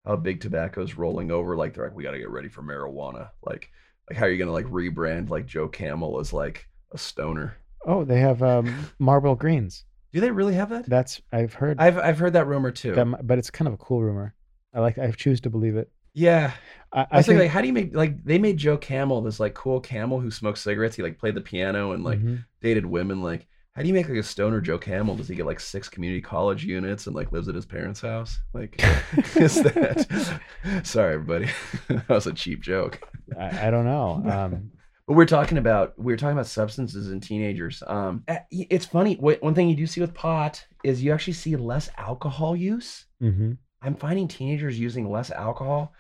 [0.07, 1.57] how big tobacco's rolling over.
[1.57, 3.31] Like they're like, we got to get ready for marijuana.
[3.43, 3.71] Like
[4.09, 7.57] like how are you gonna like rebrand like Joe Camel as like a stoner?
[7.87, 9.85] Oh, they have um, Marlboro Greens.
[10.13, 10.89] Do they really have that?
[10.89, 12.95] That's I've heard I've I've heard that rumor too.
[12.95, 14.35] that, but it's kind of a cool rumor.
[14.75, 15.91] I like I choose to believe it.
[16.15, 16.53] yeah,
[16.93, 19.21] I, I I was think like, how do you make like they made Joe Camel
[19.23, 20.97] this like cool camel who smoked cigarettes.
[20.97, 22.45] He like played the piano and like Mhm.
[22.61, 23.23] dated women.
[23.23, 25.17] Like, how do you make like a stoner Joe Camel?
[25.17, 28.41] Does he get like six community college units and like lives at his parents' house?
[28.53, 28.81] Like,
[29.37, 30.41] is that?
[30.85, 31.49] Sorry, everybody.
[31.89, 33.01] that was a cheap joke.
[33.39, 34.23] I, I don't know.
[34.31, 34.71] Um,
[35.07, 37.83] But we're talking about we're talking about substances in teenagers.
[37.87, 39.17] Um, uh, it's funny.
[39.17, 43.05] One thing you do see with pot is you actually see less alcohol use.
[43.23, 43.59] mhm.
[43.85, 45.93] I'm finding teenagers using less alcohol.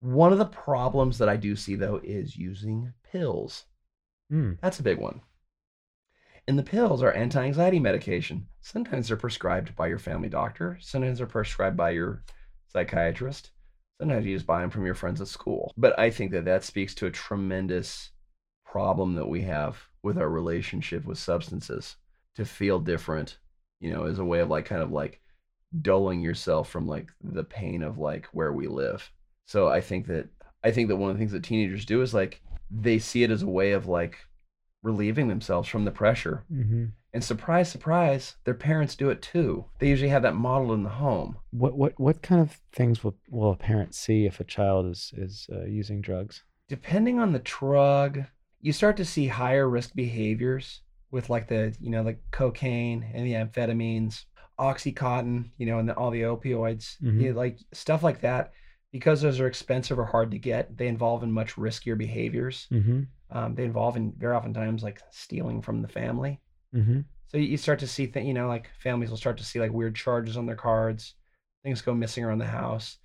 [0.00, 3.66] One of the problems that I do see though is using pills.
[4.32, 4.58] Mm.
[4.60, 5.20] That's a big one.
[6.48, 8.48] And the pills are anti anxiety medication.
[8.60, 12.24] Sometimes they're prescribed by your family doctor, sometimes they're prescribed by your
[12.66, 13.52] psychiatrist,
[14.00, 15.72] sometimes you just buy them from your friends at school.
[15.76, 18.10] But I think that that speaks to a tremendous
[18.66, 21.96] problem that we have with our relationship with substances.
[22.36, 23.36] To feel different,
[23.78, 25.20] you know, is a way of like kind of like
[25.80, 29.10] dulling yourself from like the pain of like where we live.
[29.46, 30.28] So I think that
[30.64, 33.30] I think that one of the things that teenagers do is like they see it
[33.30, 34.18] as a way of like
[34.82, 36.44] relieving themselves from the pressure.
[36.50, 39.66] hmm And surprise, surprise, their parents do it too.
[39.78, 41.36] They usually have that model in the home.
[41.50, 45.12] What what what kind of things will will a parent see if a child is
[45.16, 46.42] is uh, using drugs?
[46.68, 48.24] Depending on the drug,
[48.60, 53.26] you start to see higher risk behaviors with like the, you know, like cocaine and
[53.26, 54.24] the amphetamines,
[54.58, 57.20] oxycontin, you know, and the, all the opioids, Mhm.
[57.20, 58.52] you know, like stuff like that.
[58.92, 62.66] Because those are expensive or hard to get, they involve in much riskier behaviors.
[62.70, 63.02] Mm-hmm.
[63.30, 66.40] Um, they involve in very oftentimes like stealing from the family.
[66.74, 67.00] Mm-hmm.
[67.28, 69.58] So you you start to see, things you know, like families will start to see
[69.60, 71.14] like weird charges on their cards.
[71.62, 72.98] Things go missing around the house.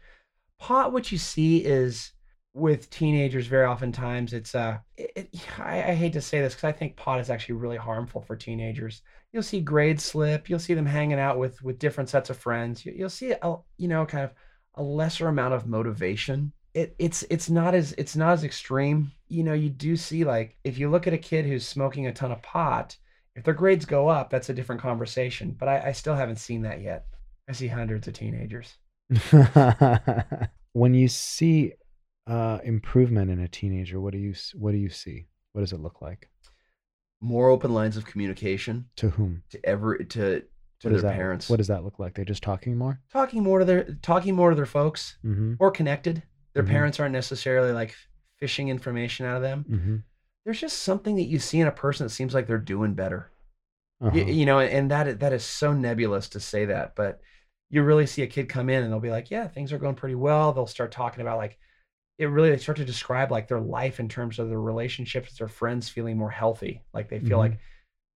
[0.60, 2.12] Pot, what you see is
[2.58, 5.30] with teenagers, very oftentimes it's uh, it, it,
[5.60, 8.36] I, I hate to say this because I think pot is actually really harmful for
[8.36, 9.03] teenagers.
[9.32, 10.49] You'll see grades slip.
[10.49, 12.86] You'll see them hanging out with with different sets of friends.
[12.86, 14.32] You, you'll see a you know kind of
[14.76, 16.51] a lesser amount of motivation.
[16.74, 19.12] It, it's it's not as it's not as extreme.
[19.30, 22.14] You know, you do see like if you look at a kid who's smoking a
[22.14, 22.97] ton of pot,
[23.36, 25.55] if their grades go up, that's a different conversation.
[25.58, 27.05] But I, I still haven't seen that yet.
[27.47, 28.74] I see hundreds of teenagers.
[30.74, 31.74] when you see
[32.28, 35.28] uh, improvement in a teenager, what do you what do you see?
[35.53, 36.30] What does it look like?
[37.19, 39.43] More open lines of communication To whom?
[39.49, 40.41] to ever to
[40.80, 41.49] to What their that parents.
[41.49, 42.13] What does that look like?
[42.13, 42.99] They're just talking more.
[43.11, 45.53] talking more to their talking more to their folks, Mm-hmm.
[45.59, 46.21] more connected.
[46.53, 46.69] Their Mhm.
[46.69, 47.95] parents aren't necessarily like
[48.38, 49.65] fishing information out of them.
[49.69, 49.95] Mm-hmm.
[50.45, 53.32] There's just something that you see in a person that seems like they're doing better.
[53.99, 54.11] Uh-huh.
[54.13, 57.19] Y- you know, and that that is so nebulous to say that, but
[57.71, 59.95] you really see a kid come in and they'll be like, "Yeah, things are going
[59.95, 61.57] pretty well." They'll start talking about like
[62.18, 65.47] it really they start to describe like their life in terms of their relationships their
[65.47, 66.84] friends feeling more healthy.
[66.93, 67.41] Like they feel Mhm.
[67.41, 67.59] like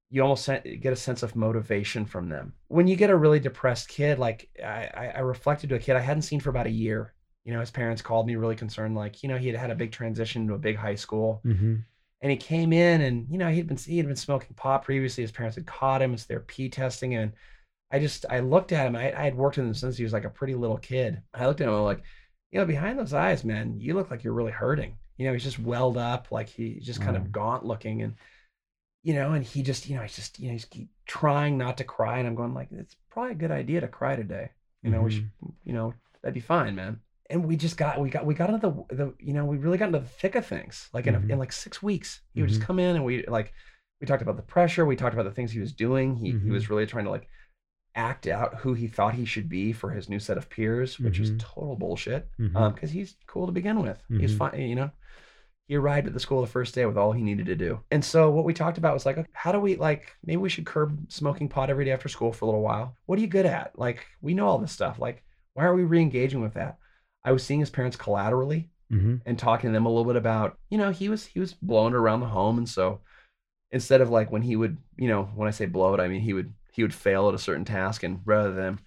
[0.10, 2.54] you almost get a sense of motivation from them.
[2.68, 5.99] When you get a really depressed kid, like I, I reflected to a kid I
[6.02, 7.14] hadn't seen for about a year.
[7.45, 9.76] You know, his parents called me really concerned, like, you know, he had had a
[9.76, 11.76] big transition to a big high school Mm-hmm.
[12.22, 15.24] And he came in and, you know, he'd been he had been smoking pot previously.
[15.24, 16.14] His parents had caught him.
[16.14, 17.16] It's their pee testing.
[17.16, 17.34] And
[17.91, 18.95] I just I looked at him.
[18.95, 21.22] I, I had worked with him since he was like a pretty little kid.
[21.34, 22.04] I looked at him, I'm like,
[22.52, 24.97] you know, behind those eyes, man, you look like you're really hurting.
[25.18, 27.20] You know, he's just welled up, like he's just kind Oh.
[27.22, 28.02] of gaunt looking.
[28.02, 28.16] And
[29.04, 31.76] you know, and he just, you know, he's just, you know, he's keep trying not
[31.78, 32.20] to cry.
[32.20, 34.52] And I'm going like, it's probably a good idea to cry today.
[34.84, 35.32] You know, we should,
[35.64, 36.99] you know, that'd be fine, man.
[37.30, 39.80] And we just got, we got, we got into the, the, you know, we really
[39.80, 40.88] got into the thick of things.
[40.93, 41.32] Like in, a, Mhm.
[41.32, 42.66] in like six weeks, he would just Mhm.
[42.66, 43.54] come in and we like,
[44.02, 44.86] we talked about the pressure.
[44.86, 46.16] We talked about the things he was doing.
[46.16, 47.28] He, he was really trying to like
[47.96, 51.20] act out who he thought he should be for his new set of peers, which
[51.20, 51.39] is Mhm.
[51.39, 52.30] total bullshit.
[52.39, 52.56] Mhm.
[52.56, 54.02] Um, because he's cool to begin with.
[54.10, 54.38] He's Mhm.
[54.38, 54.92] fine, you know.
[55.68, 57.80] He arrived at the school the first day with all he needed to do.
[57.92, 60.50] And so what we talked about was like, okay, how do we like maybe we
[60.50, 62.98] should curb smoking pot every day after school for a little while.
[63.06, 63.78] What are you good at?
[63.80, 65.00] Like we know all this stuff.
[65.00, 65.24] Like
[65.54, 66.78] why are we re-engaging with that?
[67.24, 69.22] I was seeing his parents collaterally Mhm.
[69.26, 71.94] and talking to them a little bit about, you know, he was he was blowing
[71.94, 73.02] it around the home and so
[73.72, 76.22] instead of like when he would, you know, when I say blow it, I mean
[76.22, 78.80] he would he would fail at a certain task and rather than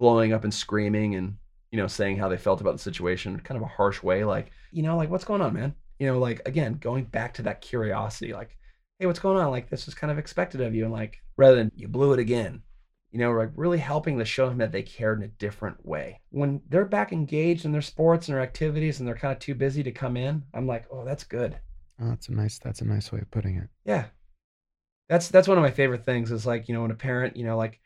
[0.00, 1.36] blowing up and screaming and
[1.70, 4.50] you know saying how they felt about the situation kind of a harsh way like,
[4.72, 5.74] you know, like what's going on, man?
[5.98, 8.56] You know, like again, going back to that curiosity like,
[8.98, 9.50] hey, what's going on?
[9.50, 12.18] Like this is kind of expected of you and like rather than you blew it
[12.18, 12.62] again.
[13.10, 16.18] You know, like really helping to show him that they cared in a different way.
[16.30, 19.54] When they're back engaged in their sports and their activities and they're kind of too
[19.54, 21.58] busy to come in, I'm like, oh, that's good.
[22.00, 22.58] Oh, that's a nice.
[22.58, 23.68] That's a nice way of putting it.
[23.84, 24.06] Yeah.
[25.08, 27.44] That's that's one of my favorite things is like, you know, when a parent, you
[27.44, 27.80] know, like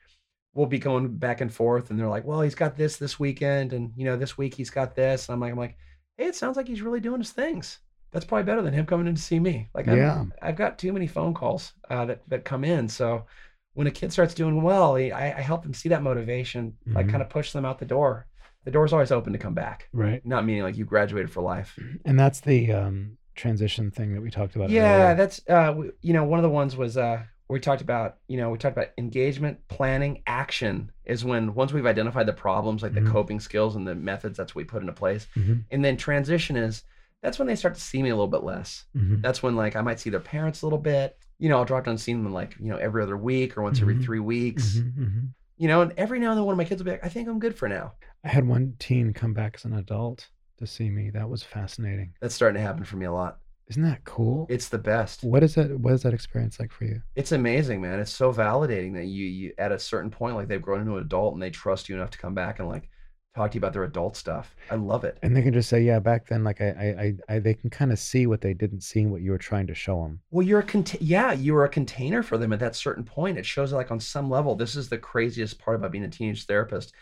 [0.54, 3.72] we'll be going back and forth and they're like, well, he's got this this weekend
[3.72, 5.28] and you know, this week he's got this.
[5.28, 5.76] And I'm like, I'm like,
[6.16, 7.78] hey, it sounds like he's really doing his things.
[8.12, 9.68] That's probably better than him coming in to see me.
[9.74, 10.24] Like, I'm, Yeah.
[10.40, 12.88] I've got too many phone calls uh, that that come in.
[12.88, 13.26] So
[13.74, 17.10] when a kid starts doing well, I, I help them see that motivation, like Mhm.
[17.10, 18.26] kind of push them out the door.
[18.64, 19.88] The door's always open to come back.
[19.92, 20.24] Right.
[20.24, 21.78] Not meaning like you graduated for life.
[22.04, 24.70] And that's the um, transition thing that we talked about.
[24.70, 25.14] Yeah, earlier.
[25.14, 28.50] that's uh, you know, one of the ones was uh, we talked about, you know,
[28.50, 33.04] we talked about engagement, planning, action is when once we've identified the problems, like Mhm.
[33.04, 35.64] the coping skills and the methods that's what we put into place, Mhm.
[35.70, 36.82] and then transition is
[37.22, 38.84] that's when they start to see me a little bit less.
[38.96, 39.22] Mhm.
[39.22, 41.16] That's when like I might see their parents a little bit.
[41.38, 43.80] You know, I'll drop down seeing them like you know every other week or once
[43.80, 44.04] every Mhm.
[44.04, 44.76] three weeks.
[44.78, 44.92] Mhm.
[44.98, 45.28] Mhm.
[45.58, 47.08] You know, and every now and then one of my kids will be like, I
[47.08, 47.92] think I'm good for now.
[48.24, 50.28] I had one teen come back as an adult
[50.58, 51.10] to see me.
[51.10, 52.14] That was fascinating.
[52.20, 53.38] That's starting to happen for me a lot.
[53.68, 54.46] Isn't that cool?
[54.48, 55.24] It's the best.
[55.24, 55.78] What is that?
[55.80, 57.02] What is that experience like for you?
[57.16, 57.98] It's amazing, man.
[57.98, 61.02] It's so validating that you, you at a certain point, like they've grown into an
[61.02, 62.88] adult and they trust you enough to come back and like
[63.34, 64.54] talk to you about their adult stuff.
[64.70, 65.18] I love it.
[65.22, 67.92] And they can just say, "Yeah, back then, like I, I, I, they can kind
[67.92, 70.46] of see what they didn't see and what you were trying to show them." Well,
[70.46, 73.36] you're a cont- yeah, you're a container for them at that certain point.
[73.36, 76.46] It shows like on some level, this is the craziest part about being a teenage
[76.46, 76.94] therapist,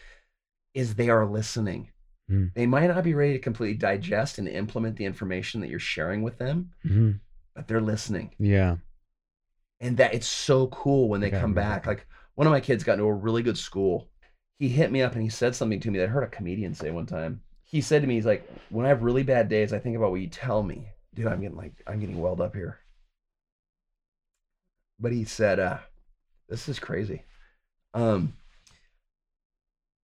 [0.72, 1.90] is they are listening.
[2.30, 2.52] Mm.
[2.54, 6.22] They might not be ready to completely digest and implement the information that you're sharing
[6.22, 7.12] with them, hmm
[7.54, 8.34] but they're listening.
[8.38, 8.76] Yeah.
[9.80, 11.86] and that it's so cool when they come back.
[11.86, 14.08] Like one of my kids got into a really good school.
[14.58, 16.74] He hit me up and he said something to me that I heard a comedian
[16.74, 17.42] say one time.
[17.64, 20.10] He said to me, he's like, when I have really bad days, I think about
[20.10, 20.88] what you tell me.
[21.14, 22.78] Dude, I'm getting like I'm getting welled up here.
[24.98, 25.78] But he said, uh,
[26.48, 27.24] this is crazy.
[27.94, 28.34] Um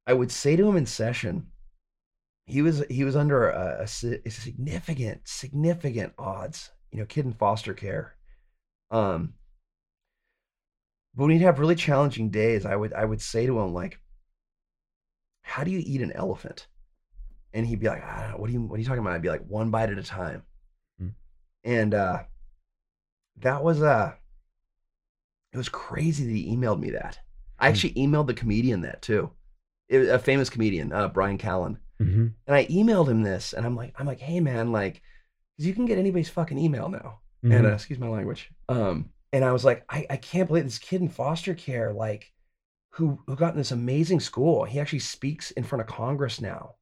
[0.07, 1.51] I would say to him in session,
[2.51, 7.75] he was he was under a, a significant, significant odds, you know, kid in foster
[7.75, 8.17] care.
[8.91, 9.35] Um
[11.15, 14.01] but when he'd have really challenging days, I would I would say to him like,
[15.43, 16.67] "How do you eat an elephant?"
[17.53, 19.29] And he'd be like, ah, "What are you What are you talking about?" I'd be
[19.29, 20.45] like, "One bite at a time."
[20.99, 21.09] Hmm.
[21.65, 22.25] And uh,
[23.39, 24.15] that was uh,
[25.53, 27.19] it was crazy that he emailed me that.
[27.59, 27.73] I Hmm.
[27.73, 29.31] actually emailed the comedian that too,
[29.89, 31.79] it, a famous comedian, uh, Bryan Callen.
[32.01, 34.95] Hmm And I emailed him this, and I'm like, I'm like, "Hey man, like,
[35.57, 37.67] 'cause you can get anybody's fucking email now." and Mm-hmm.
[37.67, 38.51] uh, excuse my language.
[38.69, 42.33] Um, and I was like, I, I can't believe this kid in foster care, like,
[42.95, 44.65] who who got in this amazing school.
[44.65, 46.75] He actually speaks in front of Congress now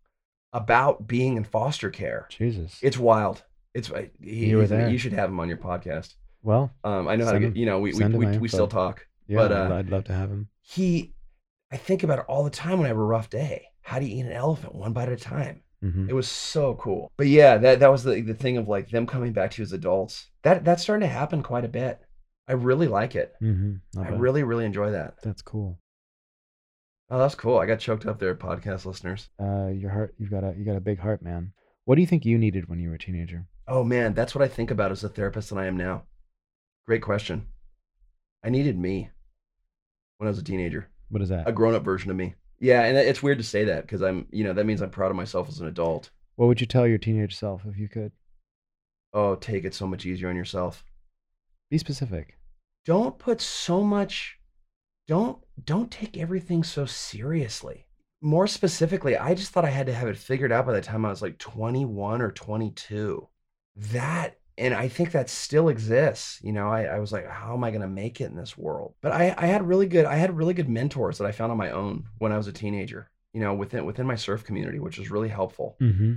[0.52, 2.26] about being in foster care.
[2.30, 2.78] Jesus.
[2.82, 3.44] It's wild.
[3.74, 3.90] It's
[4.20, 4.88] he, You were there.
[4.88, 6.14] You should have him on your podcast.
[6.42, 7.54] well, Um, I know how to get.
[7.56, 9.06] You know, we we, we, we still talk.
[9.28, 10.48] yeah, but, I'd- uh, I'd love to have him.
[10.62, 11.14] He,
[11.70, 13.67] I think about it all the time when I have a rough day.
[13.88, 15.62] How do you eat an elephant one bite at a time?
[15.80, 17.10] hmm It was so cool.
[17.16, 19.64] But yeah, that that was the the thing of like them coming back to you
[19.64, 20.28] as adults.
[20.42, 21.98] That that's starting to happen quite a bit.
[22.46, 23.32] I really like it.
[23.40, 25.14] hmm I really really enjoy that.
[25.22, 25.78] That's cool.
[27.10, 27.56] Oh, that's cool.
[27.58, 29.30] I got choked up there, podcast listeners.
[29.40, 30.14] Uh, your heart.
[30.18, 31.52] You've got a you got a big heart, man.
[31.86, 33.46] What do you think you needed when you were a teenager?
[33.66, 36.02] Oh man, that's what I think about as a therapist that I am now.
[36.86, 37.46] Great question.
[38.44, 39.08] I needed me
[40.18, 41.48] when I was a teenager, What is that?
[41.48, 42.34] a grown up version of me.
[42.60, 45.10] Yeah, and it's weird to say that because I'm, you know, that means I'm proud
[45.10, 46.10] of myself as an adult.
[46.36, 48.12] What would you tell your teenage self if you could?
[49.14, 50.84] Oh, take it so much easier on yourself.
[51.70, 52.36] Be specific.
[52.86, 54.38] don't put so much
[55.06, 57.86] don't don't take everything so seriously
[58.22, 61.04] more specifically i just thought i had to have it figured out by the time
[61.04, 63.28] i was like 21 or 22
[63.76, 67.64] that and i think that still exists you know i, I was like how am
[67.64, 70.16] i going to make it in this world but I, I had really good i
[70.16, 73.10] had really good mentors that i found on my own when i was a teenager
[73.32, 76.14] you know within within my surf community which was really helpful Mm-hmm.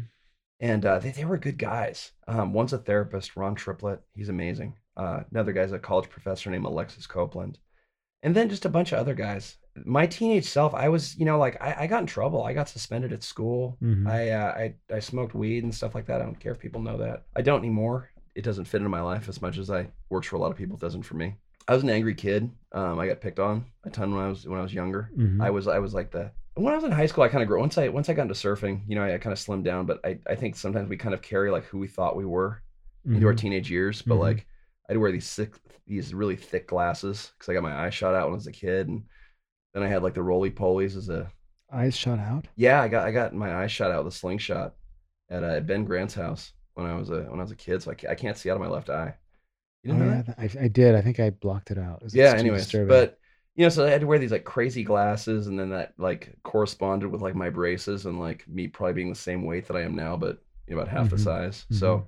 [0.59, 2.11] and uh, they, they were good guys.
[2.27, 4.01] Um, one's a therapist, Ron Triplett.
[4.13, 4.75] He's amazing.
[4.95, 7.57] Uh, another guy's a college professor named Alexis Copeland.
[8.23, 9.57] And then just a bunch of other guys.
[9.85, 12.43] My teenage self, I was, you know, like I, I got in trouble.
[12.43, 13.77] I got suspended at school.
[13.81, 14.07] Mhm.
[14.07, 16.21] I, uh, I I smoked weed and stuff like that.
[16.21, 17.23] I don't care if people know that.
[17.35, 18.11] I don't anymore.
[18.35, 20.57] It doesn't fit into my life as much as I works for a lot of
[20.57, 20.75] people.
[20.77, 21.35] It doesn't for me.
[21.67, 22.49] I was an angry kid.
[22.71, 25.09] Um, I got picked on a ton when I was when I was younger.
[25.17, 25.41] Mhm.
[25.43, 27.47] I was I was like the when I was in high school, I kind of
[27.47, 27.59] grew.
[27.59, 29.85] Once I once I got into surfing, you know, I, I kind of slimmed down.
[29.85, 32.61] But I I think sometimes we kind of carry like who we thought we were
[33.05, 33.37] into our Mhm.
[33.37, 34.01] teenage years.
[34.01, 34.19] But Mhm.
[34.19, 34.47] like
[34.89, 35.53] I'd wear these thick,
[35.87, 38.51] these really thick glasses because I got my eyes shot out when I was a
[38.51, 39.03] kid, and
[39.73, 41.31] then I had like the roly polies as a
[41.71, 42.47] Eyes shot out.
[42.55, 42.81] yeah.
[42.81, 44.75] I got I got my eyes shot out with a slingshot
[45.29, 47.91] at uh, Ben Grant's house when I was a when I was a kid, so
[47.91, 49.15] I can't, I can't see out of my left eye.
[49.83, 50.27] You Oh, didn't know yeah, that?
[50.37, 50.95] I, I did.
[50.95, 52.01] I think I blocked it out.
[52.03, 53.09] It yeah it's too anyways disturbing.
[53.13, 53.17] but
[53.55, 56.35] you know so i had to wear these like crazy glasses and then that like
[56.43, 59.81] corresponded with like my braces and like me probably being the same weight that i
[59.81, 62.05] am now but you know, about half the Mhm, size so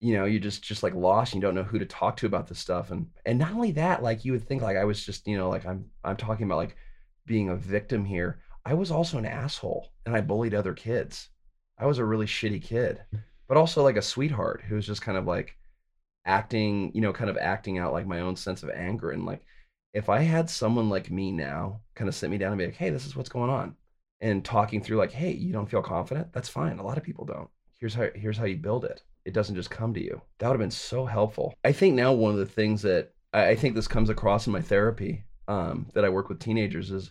[0.00, 2.26] you know you just just like lost and you don't know who to talk to
[2.26, 5.04] about this stuff and and not only that like you would think like i was
[5.04, 6.76] just you know like i'm i'm talking about like
[7.26, 11.30] being a victim here i was also an asshole and i bullied other kids
[11.78, 13.02] i was a really shitty kid
[13.48, 15.56] but also like a sweetheart who's just kind of like
[16.24, 19.42] acting you know kind of acting out like my own sense of anger and like
[19.94, 22.76] if I had someone like me now kind of sit me down and be like,
[22.76, 23.74] hey, this is what's going on,
[24.20, 26.32] and talking through like, hey, you don't feel confident?
[26.32, 26.78] That's fine.
[26.78, 27.48] A lot of people don't.
[27.78, 29.02] Here's how here's how you build it.
[29.24, 30.20] It doesn't just come to you.
[30.38, 31.54] That would have been so helpful.
[31.64, 34.62] I think now one of the things that I, think this comes across in my
[34.62, 37.10] therapy um, that I work with teenagers is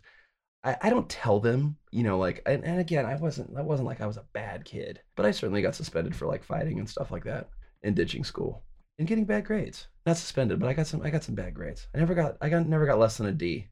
[0.67, 3.87] I, I don't tell them, you know, like and, and again, I wasn't I wasn't
[3.87, 6.89] like I was a bad kid, but I certainly got suspended for like fighting and
[6.89, 7.49] stuff like that
[7.83, 8.63] and ditching school
[8.99, 9.87] and getting bad grades.
[10.05, 11.87] Not suspended, but I got some I got some bad grades.
[11.95, 13.67] I never got I got never got less than a D.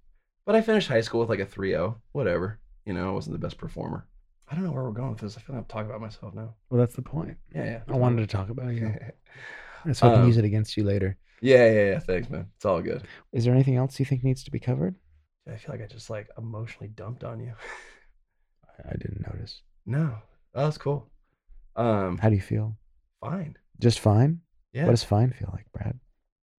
[0.46, 2.60] But I finished high school with like a 3.0, whatever.
[2.86, 4.08] You know, I wasn't the best performer.
[4.48, 5.38] I don't know where we're going with this.
[5.38, 6.54] I feel like I'm talking about myself now.
[6.70, 7.36] well, that's the point.
[7.54, 7.80] Yeah, yeah.
[7.88, 8.94] I wanted to talk about you,
[9.92, 11.18] so I can Um, use it against you later.
[11.42, 12.00] Yeah, yeah, yeah.
[12.00, 12.46] Thanks, man.
[12.56, 13.02] It's all good.
[13.34, 14.94] Is there anything else you think needs to be covered?
[15.52, 17.54] I feel like I just like emotionally dumped on you.
[18.88, 19.62] I, didn't notice.
[19.86, 20.16] No,
[20.54, 21.10] that was cool.
[21.76, 22.76] Um, How do you feel?
[23.22, 23.56] fine.
[23.80, 24.40] Just fine.
[24.74, 26.00] Yeah, What does fine feel like, Brad?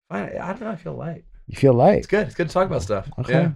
[0.09, 0.37] fine.
[0.39, 0.69] I don't know.
[0.71, 1.25] I feel light.
[1.47, 1.97] You feel light.
[1.99, 2.27] It's good.
[2.27, 3.09] It's good to talk about stuff.
[3.19, 3.33] Okay.
[3.33, 3.51] Yeah.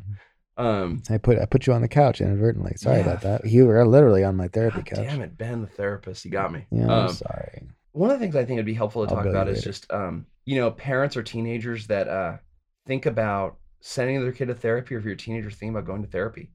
[0.57, 2.73] Um, I put I put you on the couch inadvertently.
[2.77, 3.03] Sorry Yeah.
[3.03, 3.45] about that.
[3.45, 5.05] You were literally on my therapy God couch.
[5.05, 6.23] damn it, Ben, the therapist.
[6.25, 6.65] You got me.
[6.71, 7.67] Yeah, I'm Um, sorry.
[7.93, 9.69] one of the things I think it'd be helpful to I'll talk about is later.
[9.69, 12.37] just um, you know, parents or teenagers that uh
[12.85, 16.01] think about sending their kid to therapy or if you're a teenager thinking about going
[16.03, 16.49] to therapy.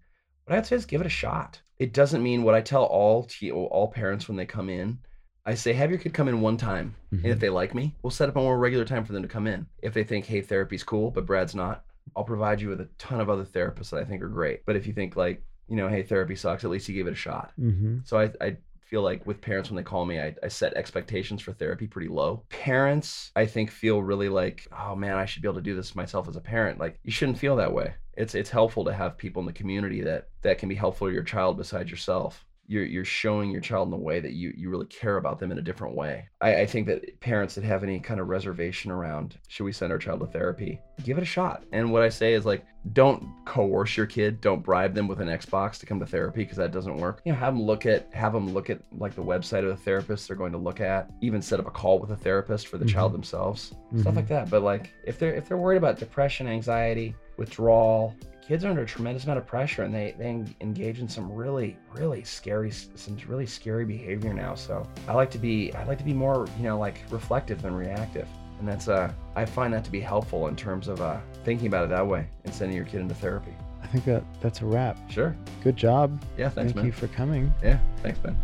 [0.46, 1.60] What I'd say is give it a shot.
[1.78, 4.98] It doesn't mean what I tell all te- all parents when they come in.
[5.44, 7.40] I say have your kid come in one time, and if Mhm.
[7.40, 9.66] they like me, we'll set up a more regular time for them to come in.
[9.82, 11.84] If they think hey therapy's cool, but Brad's not,
[12.16, 14.64] I'll provide you with a ton of other therapists that I think are great.
[14.66, 17.12] But if you think like you know hey therapy sucks, at least you gave it
[17.12, 17.52] a shot.
[17.60, 17.98] Mm-hmm.
[18.04, 18.56] So I, I
[18.86, 22.08] feel like with parents when they call me, I, I set expectations for therapy pretty
[22.08, 22.44] low.
[22.48, 25.96] Parents, I think, feel really like, oh man, I should be able to do this
[25.96, 26.78] myself as a parent.
[26.78, 27.94] Like you shouldn't feel that way.
[28.16, 31.12] It's it's helpful to have people in the community that that can be helpful to
[31.12, 32.45] your child besides yourself.
[32.68, 35.52] You're you're showing your child in a way that you you really care about them
[35.52, 36.28] in a different way.
[36.40, 39.92] I, I think that parents that have any kind of reservation around should we send
[39.92, 41.64] our child to therapy, give it a shot.
[41.72, 44.40] And what I say is like, don't coerce your kid.
[44.40, 47.20] Don't bribe them with an Xbox to come to therapy because that doesn't work.
[47.24, 49.76] You know, have them look at have them look at like the website of the
[49.76, 51.10] therapist they're going to look at.
[51.20, 53.16] Even set up a call with a therapist for the child Mhm.
[53.16, 54.00] themselves, Mhm.
[54.00, 54.50] stuff like that.
[54.50, 58.14] But like, if they're if they're worried about depression, anxiety, withdrawal,
[58.46, 61.76] kids are under a tremendous amount of pressure and they they engage in some really
[61.92, 64.54] really scary some really scary behavior now.
[64.54, 67.74] So I like to be I like to be more you know like reflective than
[67.74, 68.28] reactive.
[68.58, 71.84] And that's uh I find that to be helpful in terms of uh thinking about
[71.84, 73.54] it that way and sending your kid into therapy.
[73.82, 74.98] I think that that's a wrap.
[75.10, 75.36] Sure.
[75.62, 76.22] Good job.
[76.36, 76.86] Yeah, thanks, Thank man.
[76.86, 77.52] you for coming.
[77.62, 78.36] Yeah, thanks, Ben.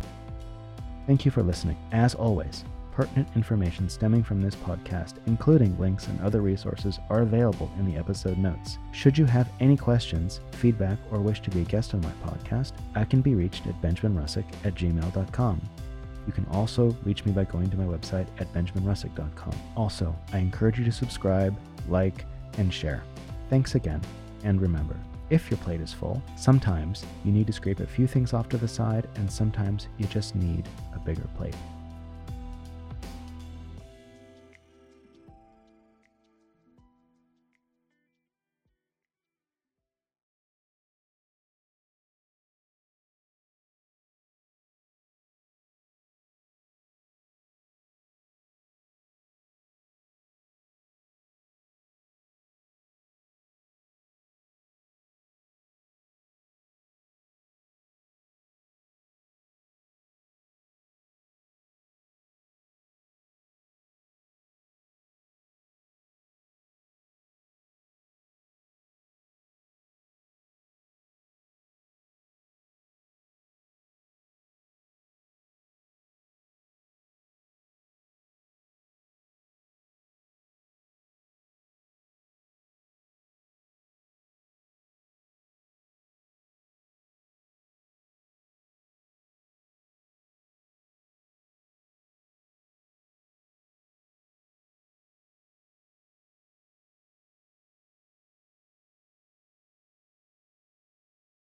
[1.06, 1.76] Thank you for listening.
[1.90, 7.70] As always, pertinent information stemming from this podcast, including links and other resources, are available
[7.78, 8.78] in the episode notes.
[8.92, 12.72] Should you have any questions, feedback, or wish to be a guest on my podcast,
[12.94, 15.60] I can be reached at benjaminrussick at gmail.com.
[16.26, 19.54] You can also reach me by going to my website at benjaminrussick.com.
[19.76, 21.56] Also, I encourage you to subscribe,
[21.88, 22.24] like,
[22.58, 23.02] and share.
[23.50, 24.00] Thanks again,
[24.44, 24.96] and remember,
[25.30, 28.58] if your plate is full, sometimes you need to scrape a few things off to
[28.58, 31.56] the side, and sometimes you just need a bigger plate.